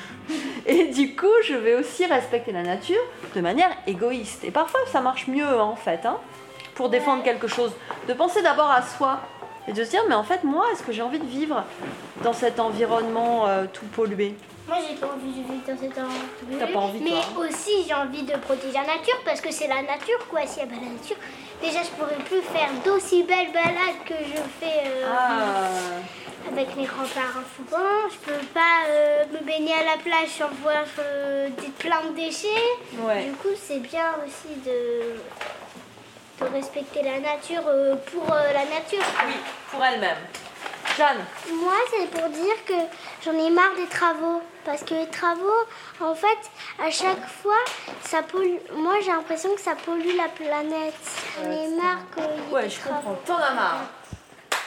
Et 0.65 0.85
du 0.85 1.15
coup, 1.15 1.27
je 1.43 1.55
vais 1.55 1.75
aussi 1.75 2.05
respecter 2.05 2.51
la 2.51 2.61
nature 2.61 3.01
de 3.35 3.41
manière 3.41 3.71
égoïste. 3.87 4.43
Et 4.43 4.51
parfois, 4.51 4.79
ça 4.91 5.01
marche 5.01 5.27
mieux 5.27 5.47
hein, 5.47 5.63
en 5.63 5.75
fait, 5.75 6.05
hein, 6.05 6.17
pour 6.75 6.89
défendre 6.89 7.23
quelque 7.23 7.47
chose. 7.47 7.71
De 8.07 8.13
penser 8.13 8.41
d'abord 8.41 8.69
à 8.69 8.83
soi 8.83 9.19
et 9.67 9.73
de 9.73 9.83
se 9.83 9.89
dire, 9.89 10.03
mais 10.07 10.15
en 10.15 10.23
fait, 10.23 10.43
moi, 10.43 10.65
est-ce 10.71 10.83
que 10.83 10.91
j'ai 10.91 11.01
envie 11.01 11.19
de 11.19 11.25
vivre 11.25 11.63
dans 12.23 12.33
cet 12.33 12.59
environnement 12.59 13.47
euh, 13.47 13.65
tout 13.71 13.85
pollué? 13.85 14.35
Moi, 14.69 14.77
j'ai 14.87 14.95
pas 14.97 15.07
envie 15.07 15.31
de 15.31 15.47
vivre 15.47 15.63
dans 15.67 15.77
cet 15.77 15.97
endroit. 15.97 16.59
T'as 16.59 16.67
pas 16.67 16.79
envie, 16.79 16.99
Mais 17.01 17.21
toi, 17.33 17.45
aussi, 17.49 17.71
j'ai 17.87 17.93
envie 17.95 18.21
de 18.21 18.37
protéger 18.37 18.73
la 18.73 18.81
nature 18.85 19.17
parce 19.25 19.41
que 19.41 19.49
c'est 19.51 19.67
la 19.67 19.81
nature, 19.81 20.19
quoi. 20.29 20.45
S'il 20.45 20.63
n'y 20.63 20.69
a 20.71 20.75
pas 20.75 20.81
la 20.85 20.91
nature, 20.91 21.15
déjà, 21.59 21.79
je 21.81 21.89
pourrais 21.97 22.21
plus 22.23 22.41
faire 22.43 22.69
d'aussi 22.85 23.23
belles 23.23 23.51
balades 23.51 24.03
que 24.05 24.13
je 24.13 24.39
fais 24.59 24.83
euh, 24.85 25.07
Ah. 25.11 26.51
avec 26.51 26.75
mes 26.75 26.83
grands-parents 26.85 27.49
souvent. 27.57 28.09
Je 28.11 28.17
peux 28.31 28.45
pas 28.53 28.85
euh, 28.89 29.23
me 29.33 29.39
baigner 29.43 29.73
à 29.73 29.83
la 29.95 29.97
plage 30.03 30.29
sans 30.37 30.49
voir 30.61 30.85
euh, 30.99 31.49
des, 31.59 31.69
plein 31.69 32.01
de 32.03 32.15
déchets. 32.15 32.47
Ouais. 32.99 33.23
Du 33.25 33.31
coup, 33.37 33.55
c'est 33.59 33.79
bien 33.79 34.11
aussi 34.23 34.53
de, 34.63 36.45
de 36.45 36.51
respecter 36.53 37.01
la 37.01 37.19
nature 37.19 37.63
pour 38.13 38.27
la 38.35 38.65
nature. 38.65 39.03
Oui, 39.27 39.33
pour 39.71 39.83
elle-même. 39.83 40.17
Jeanne 40.99 41.23
Moi, 41.63 41.73
c'est 41.91 42.09
pour 42.11 42.27
dire 42.29 42.65
que 42.67 42.73
j'en 43.23 43.31
ai 43.31 43.49
marre 43.49 43.73
des 43.77 43.87
travaux. 43.87 44.41
Parce 44.65 44.83
que 44.83 44.93
les 44.93 45.07
travaux, 45.07 45.63
en 46.01 46.13
fait, 46.13 46.37
à 46.85 46.91
chaque 46.91 47.25
fois, 47.41 47.55
ça 48.03 48.21
pollue. 48.21 48.57
Moi, 48.75 48.95
j'ai 49.01 49.11
l'impression 49.11 49.55
que 49.55 49.61
ça 49.61 49.75
pollue 49.85 50.15
la 50.17 50.27
planète. 50.27 50.93
J'en 51.41 51.49
ai 51.49 51.67
marre 51.69 51.99
ait 52.17 52.53
Ouais, 52.53 52.63
des 52.63 52.69
je 52.69 52.79
travaux. 52.81 52.95
comprends. 53.15 53.17
T'en 53.25 53.37
as 53.41 53.53
marre. 53.53 53.81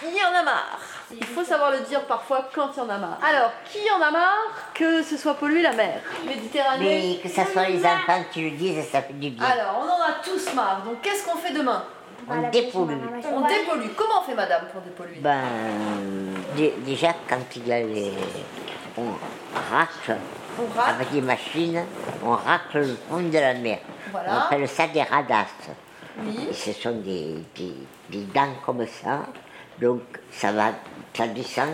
Il 0.04 0.16
y 0.16 0.24
en 0.24 0.34
a 0.40 0.42
marre. 0.42 0.78
Il 1.14 1.24
faut 1.24 1.44
savoir 1.44 1.70
le 1.70 1.80
dire 1.80 2.00
parfois 2.06 2.48
quand 2.54 2.70
il 2.74 2.78
y 2.78 2.82
en 2.82 2.88
a 2.88 2.96
marre. 2.96 3.18
Alors, 3.28 3.52
qui 3.70 3.78
en 3.90 4.00
a 4.02 4.10
marre 4.10 4.46
que 4.74 5.02
ce 5.02 5.16
soit 5.18 5.34
pollué 5.34 5.60
la 5.62 5.72
mer? 5.72 6.00
Méditerranée? 6.26 7.18
Mais 7.22 7.22
que 7.22 7.28
ce 7.28 7.52
soit 7.52 7.68
les 7.68 7.84
enfants 7.84 8.24
qui 8.32 8.50
le 8.50 8.56
disent, 8.56 8.84
ça 8.90 9.02
fait 9.02 9.12
du 9.12 9.28
bien. 9.30 9.44
Alors, 9.46 9.84
on 9.86 9.88
en 9.88 10.02
a 10.02 10.14
tous 10.24 10.54
marre. 10.54 10.80
Donc, 10.84 11.02
qu'est-ce 11.02 11.24
qu'on 11.26 11.36
fait 11.36 11.52
demain? 11.52 11.84
On 12.28 12.48
dépollue. 12.50 12.94
On 13.32 13.40
dépollue. 13.42 13.90
Comment 13.96 14.20
on 14.20 14.22
fait, 14.22 14.34
madame, 14.34 14.66
pour 14.72 14.80
dépolluer? 14.80 15.16
Ben, 15.20 15.42
déjà, 16.84 17.14
quand 17.28 17.38
il 17.56 17.66
y 17.68 17.72
a 17.72 17.80
les... 17.82 18.12
On 18.96 19.04
racle, 19.74 20.16
On 20.58 20.78
racle. 20.78 20.90
avec 20.90 21.10
des 21.12 21.20
machines, 21.22 21.82
on 22.24 22.32
racle 22.32 22.78
le 22.80 22.96
fond 23.08 23.20
de 23.20 23.32
la 23.38 23.54
mer. 23.54 23.78
Voilà. 24.10 24.32
On 24.34 24.38
appelle 24.40 24.68
ça 24.68 24.86
des 24.86 25.02
radasses. 25.02 25.70
Oui. 26.22 26.48
Et 26.50 26.52
ce 26.52 26.72
sont 26.72 26.92
des, 27.00 27.36
des, 27.56 27.74
des 28.10 28.24
dents 28.34 28.52
comme 28.66 28.86
ça. 28.86 29.20
Donc, 29.80 30.02
ça 30.30 30.52
va, 30.52 30.72
ça 31.14 31.26
descend, 31.28 31.70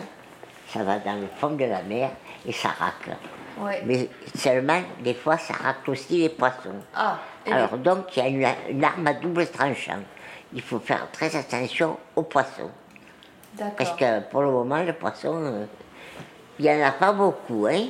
ça 0.72 0.84
va 0.84 0.98
dans 1.00 1.14
le 1.16 1.26
fond 1.40 1.50
de 1.50 1.64
la 1.64 1.82
mer 1.82 2.10
et 2.46 2.52
ça 2.52 2.68
racle. 2.68 3.16
Ouais. 3.58 3.82
Mais 3.84 4.08
seulement, 4.36 4.80
des 5.00 5.14
fois, 5.14 5.36
ça 5.38 5.54
racle 5.54 5.90
aussi 5.90 6.18
les 6.18 6.28
poissons. 6.28 6.76
Ah, 6.94 7.18
Alors 7.50 7.76
donc, 7.78 8.16
il 8.16 8.22
y 8.22 8.26
a 8.26 8.28
une, 8.28 8.76
une 8.76 8.84
arme 8.84 9.08
à 9.08 9.14
double 9.14 9.48
tranchant. 9.48 9.98
Il 10.52 10.62
faut 10.62 10.78
faire 10.78 11.10
très 11.10 11.34
attention 11.34 11.98
aux 12.14 12.22
poissons. 12.22 12.70
Parce 13.76 13.92
que 13.92 14.20
pour 14.30 14.42
le 14.42 14.50
moment, 14.50 14.82
le 14.82 14.92
poisson, 14.92 15.34
euh, 15.36 15.64
il 16.58 16.64
n'y 16.64 16.82
en 16.82 16.86
a 16.86 16.92
pas 16.92 17.12
beaucoup. 17.12 17.66
Hein? 17.66 17.86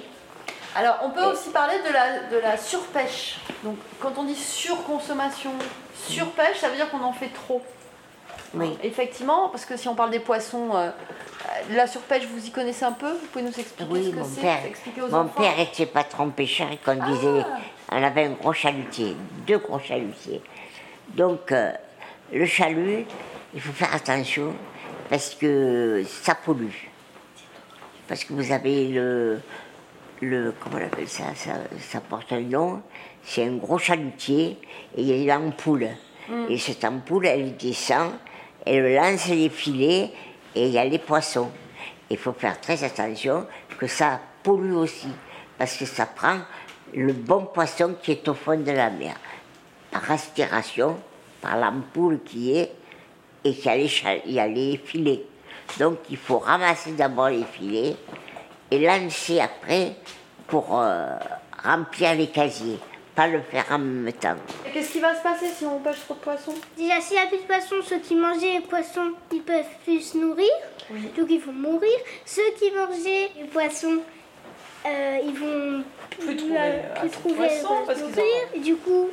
Alors, 0.75 0.99
on 1.03 1.11
peut 1.11 1.25
aussi 1.25 1.51
parler 1.51 1.75
de 1.87 1.93
la, 1.93 2.21
de 2.31 2.39
la 2.43 2.57
surpêche. 2.57 3.41
Donc, 3.65 3.77
quand 4.01 4.13
on 4.17 4.25
dit 4.25 4.35
surconsommation, 4.35 5.51
surpêche, 5.95 6.59
ça 6.59 6.69
veut 6.69 6.77
dire 6.77 6.91
qu'on 6.91 7.03
en 7.03 7.13
fait 7.13 7.29
trop. 7.29 7.63
Oui. 8.55 8.79
Effectivement, 8.83 9.49
parce 9.51 9.65
que 9.65 9.77
si 9.77 9.89
on 9.89 9.95
parle 9.95 10.11
des 10.11 10.21
poissons, 10.21 10.71
euh, 10.75 10.89
euh, 10.89 11.75
la 11.75 11.87
surpêche, 11.87 12.25
vous 12.27 12.47
y 12.47 12.51
connaissez 12.51 12.85
un 12.85 12.93
peu? 12.93 13.11
Vous 13.11 13.27
pouvez 13.33 13.45
nous 13.45 13.59
expliquer 13.59 13.91
Oui, 13.91 14.11
ce 14.11 14.17
que 14.17 14.25
c'est 14.25 14.41
père, 14.41 14.61
aux 15.05 15.09
mon 15.11 15.17
enfants? 15.19 15.43
père 15.43 15.59
était 15.61 15.87
patron 15.87 16.31
pêcheur 16.31 16.69
et 16.73 16.79
qu'on 16.79 16.95
disait, 16.95 17.45
on 17.91 18.03
avait 18.03 18.25
un 18.25 18.31
gros 18.31 18.53
chalutier, 18.55 19.17
deux 19.47 19.59
gros 19.59 19.79
chalutiers. 19.79 20.41
Donc, 21.09 21.53
euh, 21.53 21.73
le 22.33 22.47
chalut, 22.47 23.05
il 23.55 23.61
faut 23.61 23.73
faire 23.73 23.95
attention 23.95 24.55
parce 25.09 25.35
que 25.35 26.03
ça 26.07 26.35
pollue. 26.35 26.89
Parce 28.07 28.25
que 28.25 28.33
vous 28.33 28.53
avez 28.53 28.89
le, 28.89 29.41
le 30.23 30.55
comment 30.61 30.77
on 30.77 30.87
appelle 30.87 31.09
ça, 31.09 31.35
ça, 31.35 31.53
ça 31.79 32.01
porte 32.01 32.33
un 32.33 32.41
nom, 32.41 32.83
c'est 33.23 33.45
un 33.45 33.57
gros 33.57 33.79
chalutier 33.79 34.59
et 34.97 35.03
il 35.03 35.07
y 35.07 35.31
a 35.31 35.37
une 35.37 35.49
ampoule. 35.49 35.89
Et 36.51 36.59
cette 36.59 36.85
ampoule, 36.85 37.27
elle 37.27 37.57
descend, 37.57 38.13
elle 38.67 38.95
lance 38.95 39.29
les 39.29 39.49
filets 39.49 40.11
et 40.55 40.67
il 40.67 40.73
y 40.73 40.79
a 40.79 40.85
les 40.85 40.99
poissons. 40.99 41.51
Il 42.11 42.19
faut 42.19 42.33
faire 42.33 42.61
très 42.61 42.85
attention 42.85 43.47
que 43.79 43.87
ça 43.87 44.21
pollue 44.43 44.75
aussi, 44.75 45.09
parce 45.57 45.77
que 45.77 45.85
ça 45.85 46.07
prend 46.07 46.39
le 46.95 47.13
bon 47.13 47.47
poisson 47.47 47.95
qui 48.03 48.13
est 48.13 48.29
au 48.29 48.35
fond 48.35 48.59
de 48.59 48.73
la 48.73 48.91
mer, 48.91 49.17
par 49.91 50.11
aspiration, 50.11 50.99
par 51.41 51.59
l'ampoule 51.59 52.21
qui 52.25 52.57
est, 52.57 52.73
et 53.45 53.55
qu'il 53.55 54.33
y 54.33 54.39
a 54.39 54.47
les, 54.47 54.81
filets. 54.85 55.23
Donc 55.79 55.99
il 56.11 56.17
faut 56.17 56.39
ramasser 56.39 56.93
d'abord 56.93 57.29
les 57.29 57.45
filets 57.45 57.97
et 58.71 58.79
lancer 58.79 59.41
après 59.41 59.93
pour 60.47 60.79
euh, 60.79 61.17
remplir 61.63 62.15
les 62.15 62.29
casiers, 62.29 62.79
pas 63.15 63.27
le 63.27 63.41
faire 63.41 63.67
en 63.71 63.79
même 63.79 64.13
temps. 64.13 64.37
Et 64.67 64.71
Qu'est-ce 64.71 64.93
qui 64.93 65.01
va 65.01 65.15
se 65.15 65.23
passer 65.23 65.47
si 65.49 65.65
on 65.65 65.79
pêche 65.81 66.01
trop 66.05 66.15
de 66.15 66.21
poissons? 66.21 66.55
Déjà, 66.77 67.01
s'il 67.01 67.17
n'y 67.17 67.23
a 67.23 67.27
plus 67.27 67.39
de 67.39 67.43
poissons, 67.43 67.77
ceux 67.85 67.99
qui 67.99 68.15
mangeaient 68.15 68.55
les 68.55 68.61
poissons, 68.61 69.13
ils 69.33 69.43
peuvent 69.43 69.65
plus 69.85 70.01
se 70.01 70.19
nourrir. 70.19 70.51
Donc, 71.17 71.27
ils 71.29 71.41
vont 71.41 71.53
mourir. 71.53 71.99
Ceux 72.25 72.51
qui 72.59 72.71
mangeaient 72.71 73.31
les 73.37 73.45
poissons, 73.45 73.99
euh, 74.87 75.19
ils 75.23 75.35
vont 75.35 75.85
plus, 76.11 76.37
trouver, 76.37 76.57
euh, 76.59 77.01
plus 77.01 77.11
trouver 77.11 77.49
parce 77.87 78.01
nourrir. 78.01 78.25
Et 78.55 78.61
du 78.61 78.77
coup, 78.77 79.11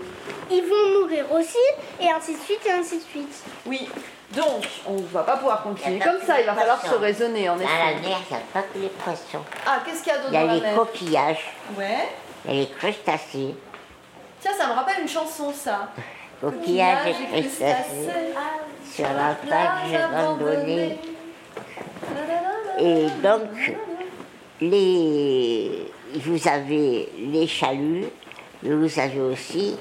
ils 0.52 0.64
vont 0.64 1.02
mourir 1.02 1.26
aussi. 1.34 1.58
Et 2.00 2.10
ainsi 2.10 2.34
de 2.34 2.40
suite, 2.40 2.66
et 2.66 2.72
ainsi 2.72 2.98
de 2.98 3.04
suite. 3.04 3.44
Oui. 3.66 3.90
Donc, 4.36 4.65
on 4.86 4.93
ne 4.93 5.08
va 5.08 5.24
pas 5.24 5.38
pouvoir 5.38 5.63
continuer 5.63 6.00
comme 6.00 6.19
ça, 6.26 6.39
il 6.41 6.45
va 6.45 6.54
falloir 6.54 6.86
se 6.86 6.93
raisonner 6.95 7.48
en 7.50 7.56
Dans 7.56 7.63
la 7.63 7.65
effet. 7.91 8.02
mer, 8.02 8.02
il 8.04 8.08
n'y 8.08 8.13
a 8.36 8.39
pas 8.54 8.62
que 8.63 8.78
les 8.78 8.88
poissons. 8.89 9.43
Ah, 9.65 9.80
qu'est-ce 9.86 10.04
qu'il 10.04 10.12
y 10.12 10.15
a 10.15 10.17
d'autre 10.19 10.30
Il 10.34 10.36
y 10.36 10.38
dans 10.38 10.43
a 10.43 10.48
la 10.48 10.54
les 10.56 10.62
mer? 10.62 10.76
coquillages, 10.76 11.52
Ouais. 11.78 12.10
il 12.45 12.54
y 12.54 12.58
a 12.58 12.60
les 12.62 12.69
crustacés. 12.69 13.56
Tiens, 14.41 14.52
ça 14.58 14.67
me 14.67 14.74
rappelle 14.74 15.02
une 15.02 15.08
chanson, 15.10 15.54
ça. 15.54 15.88
Coquillages 16.41 17.15
et 17.34 17.41
crustacés 17.41 18.10
sur 18.93 19.06
la 19.06 19.36
plage 19.36 19.93
abandonnée. 20.13 21.00
Et 22.80 23.06
donc, 23.24 23.76
les, 24.62 25.91
vous 26.15 26.48
avez 26.48 27.10
les 27.17 27.48
chaluts, 27.48 28.06
mais 28.63 28.76
vous 28.76 29.00
avez 29.00 29.21
aussi 29.21 29.78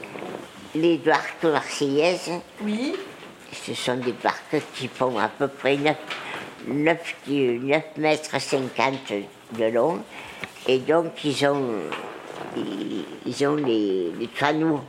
les 0.74 0.96
barques 0.98 1.42
marseillaises. 1.44 2.30
Oui. 2.62 2.94
Ce 3.54 3.74
sont 3.74 3.96
des 3.96 4.12
barques 4.12 4.62
qui 4.74 4.88
font 4.88 5.18
à 5.18 5.28
peu 5.28 5.48
près 5.48 5.76
9, 5.76 5.96
9, 6.68 7.14
9 7.28 7.82
mètres 7.96 8.40
50 8.40 9.12
de 9.58 9.64
long. 9.66 10.00
Et 10.66 10.78
donc, 10.78 11.24
ils 11.24 11.46
ont, 11.46 11.72
ils, 13.26 13.46
ont 13.46 13.56
les, 13.56 14.12
les 14.18 14.28
fanaux. 14.28 14.80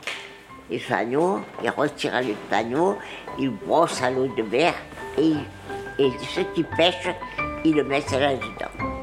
Les 0.68 0.80
fanaux, 0.80 1.40
ils 1.62 1.70
retirent 1.70 2.20
les 2.20 2.36
fanaux, 2.50 2.96
ils 3.38 3.50
brossent 3.50 4.02
à 4.02 4.10
l'eau 4.10 4.26
de 4.36 4.42
mer 4.42 4.74
et, 5.16 5.34
et 5.98 6.10
ceux 6.34 6.44
qui 6.54 6.64
pêchent, 6.76 7.14
ils 7.64 7.74
le 7.74 7.84
mettent 7.84 8.10
là-dedans. 8.10 8.95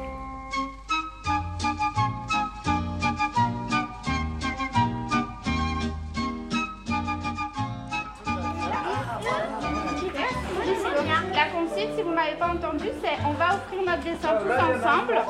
Dessin 14.38 14.54
tous 14.56 14.86
ensemble. 14.86 15.20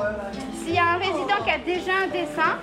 S'il 0.63 0.73
y 0.73 0.79
a 0.79 0.85
un 0.85 0.97
résident 0.97 1.43
qui 1.43 1.51
a 1.51 1.57
déjà 1.59 1.91
un 2.03 2.07
dessin, 2.07 2.57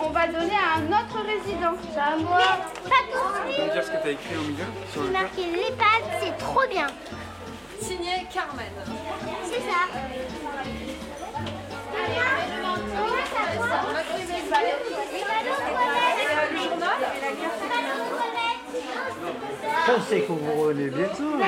on 0.00 0.10
va 0.10 0.26
donner 0.26 0.54
à 0.54 0.78
un 0.78 0.86
autre 0.86 1.18
résident. 1.26 1.74
C'est 1.92 2.00
à 2.00 2.16
moi. 2.16 2.38
Pas 2.84 3.02
tout 3.12 3.48
de 3.48 3.54
Tu 3.54 3.60
peux 3.60 3.72
dire 3.72 3.84
ce 3.84 3.90
que 3.90 4.02
tu 4.02 4.08
as 4.08 4.10
écrit 4.12 4.36
au 4.36 4.42
milieu 4.42 4.64
sur 4.92 5.02
J'ai 5.02 5.08
le 5.08 5.12
marqué 5.12 5.42
l'EHPAD, 5.46 6.02
c'est 6.20 6.38
trop 6.38 6.66
bien. 6.70 6.86
Signé 7.80 8.26
Carmen. 8.32 8.66
C'est 9.44 9.60
ça. 9.60 9.88
Ça, 19.86 19.94
c'est 20.06 20.20
que 20.20 20.32
vous 20.32 20.60
revenez 20.60 20.90
bientôt. 20.90 21.38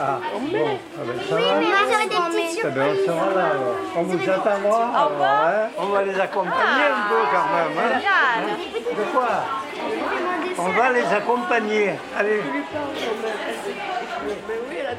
Ah, 0.00 0.18
bon, 0.40 0.78
ah 0.96 1.02
ben, 1.04 1.14
ça 1.28 1.36
Oui, 1.36 1.42
va. 1.42 1.54
mais 1.60 1.66
moi 1.66 1.76
j'aurais 1.90 2.06
des 2.06 2.16
petites 2.48 2.66
ben, 2.74 2.86
on 2.90 3.06
sera 3.06 3.26
là 3.34 3.44
alors. 3.46 3.76
On 3.96 4.02
vous 4.02 4.30
attendra. 4.30 4.80
alors, 4.88 5.12
hein. 5.22 5.68
On 5.78 5.86
va 5.86 6.02
les 6.02 6.18
accompagner 6.20 6.84
un 6.90 7.02
peu 7.08 7.20
quand 7.30 7.48
même. 7.54 7.78
hein. 7.78 8.00
De 8.96 9.04
quoi 9.12 9.28
On 10.58 10.68
va 10.70 10.90
les 10.90 11.04
accompagner. 11.06 11.88
Allez. 12.18 12.42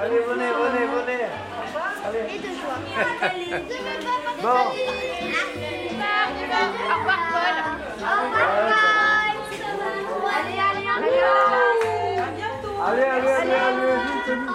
Allez, 0.01 0.19
venez, 0.19 0.49
venez, 0.61 0.85
venez. 0.95 1.25
Allez. 2.05 2.25
Bon. 4.41 4.49
Au 6.89 6.95
revoir, 6.99 7.21
Paul. 7.31 7.57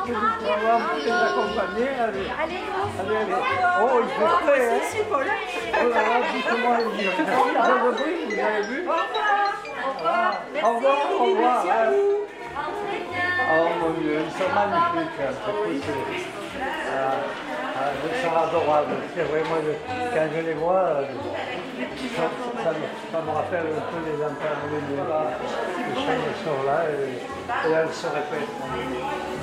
On 0.08 0.14
va 0.14 0.94
les 1.04 1.10
accompagner. 1.10 1.88
Allez, 2.00 2.28
allez, 2.40 2.60
allez. 2.98 3.34
Oh, 3.82 4.00
il 4.02 4.08
fait 4.08 4.32
frais, 4.44 4.64
hein. 4.70 4.80
Oh 5.12 5.88
là 5.88 6.02
là, 6.02 6.16
dites-moi. 6.32 6.76
Vous 6.78 6.90
avez 6.90 7.04
vu, 7.92 8.14
vous 8.26 8.40
avez 8.40 8.62
vu 8.62 8.84
Voilà. 8.84 10.30
Au 10.62 10.74
revoir, 10.76 10.96
au 11.12 11.24
revoir. 11.24 11.64
hein. 11.66 11.92
Oh 13.50 13.68
mon 13.80 13.90
Dieu, 14.00 14.18
ils 14.24 14.32
sont 14.32 14.50
magnifiques, 14.54 15.20
hein. 15.20 15.32
Ah, 16.60 17.16
ah, 17.76 17.90
ils 18.02 18.18
sont 18.22 18.34
adorables. 18.36 18.96
C'est 19.14 19.22
vrai, 19.24 19.40
moi, 19.48 19.58
je- 19.64 20.14
quand 20.14 20.28
je 20.34 20.40
les 20.40 20.54
vois, 20.54 20.72
euh, 20.74 21.04
ça, 22.64 23.20
me, 23.20 23.30
rappelle 23.30 23.66
un 23.76 23.84
peu 23.92 24.00
les 24.06 24.18
enterrements 24.24 24.84
de 24.90 24.96
là. 25.08 25.22
Les 25.88 25.94
choses 25.94 26.38
sont 26.44 26.62
là 26.66 26.80
et, 26.90 27.68
et 27.68 27.72
elles 27.72 27.92
se 27.92 28.06
répètent. 28.06 29.37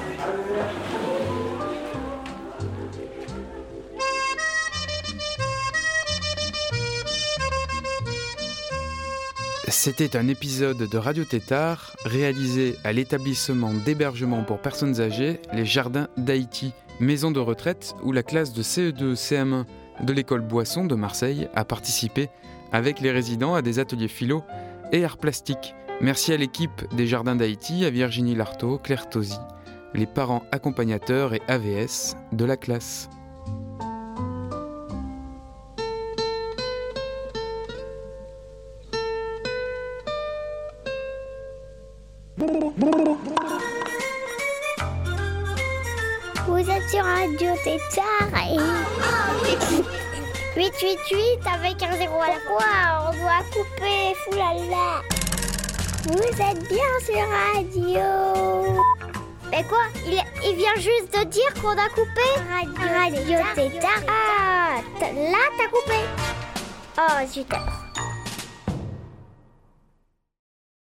C'était 9.85 10.17
un 10.17 10.27
épisode 10.27 10.89
de 10.89 10.97
Radio 10.97 11.25
Tétard 11.25 11.95
réalisé 12.05 12.75
à 12.83 12.91
l'établissement 12.91 13.71
d'hébergement 13.71 14.43
pour 14.43 14.57
personnes 14.59 14.99
âgées 14.99 15.39
Les 15.53 15.63
Jardins 15.63 16.07
d'Haïti, 16.17 16.73
maison 16.99 17.29
de 17.29 17.39
retraite 17.39 17.93
où 18.01 18.11
la 18.11 18.23
classe 18.23 18.51
de 18.51 18.63
CE2 18.63 19.13
CM1 19.13 19.65
de 20.03 20.11
l'école 20.11 20.41
Boisson 20.41 20.85
de 20.85 20.95
Marseille 20.95 21.47
a 21.53 21.65
participé 21.65 22.29
avec 22.71 22.99
les 22.99 23.11
résidents 23.11 23.53
à 23.53 23.61
des 23.61 23.77
ateliers 23.77 24.07
philo 24.07 24.43
et 24.91 25.05
arts 25.05 25.19
plastiques. 25.19 25.75
Merci 26.01 26.33
à 26.33 26.37
l'équipe 26.37 26.83
des 26.95 27.05
Jardins 27.05 27.35
d'Haïti, 27.35 27.85
à 27.85 27.91
Virginie 27.91 28.33
Lartaud, 28.33 28.79
Claire 28.79 29.07
Tosi, 29.07 29.37
les 29.95 30.05
parents 30.05 30.43
accompagnateurs 30.51 31.33
et 31.33 31.41
AVS 31.47 32.15
de 32.31 32.45
la 32.45 32.57
classe. 32.57 33.09
Vous 46.47 46.69
êtes 46.69 46.89
sur 46.89 47.03
Radio 47.03 47.51
Tétard 47.63 48.43
et... 48.49 48.57
888 50.57 51.39
avec 51.53 51.83
un 51.83 51.97
zéro 51.97 52.21
à 52.21 52.27
la 52.29 52.39
fois, 52.47 53.09
on 53.09 53.11
doit 53.19 53.43
couper, 53.51 54.15
foulala. 54.23 55.01
Vous 56.05 56.41
êtes 56.41 56.63
bien 56.69 56.91
sur 57.03 57.27
Radio. 57.53 59.04
Mais 59.55 59.63
quoi 59.63 59.85
il, 60.05 60.21
il 60.43 60.55
vient 60.57 60.75
juste 60.75 61.17
de 61.17 61.23
dire 61.29 61.53
qu'on 61.61 61.69
a 61.69 61.87
coupé 61.87 62.21
Radio, 62.51 62.93
Radio 62.93 63.37
Tétard. 63.55 64.01
Ah, 64.09 64.81
là 64.99 65.37
t'as 65.57 65.67
coupé. 65.69 65.99
Oh, 66.97 67.25
zut. 67.25 67.47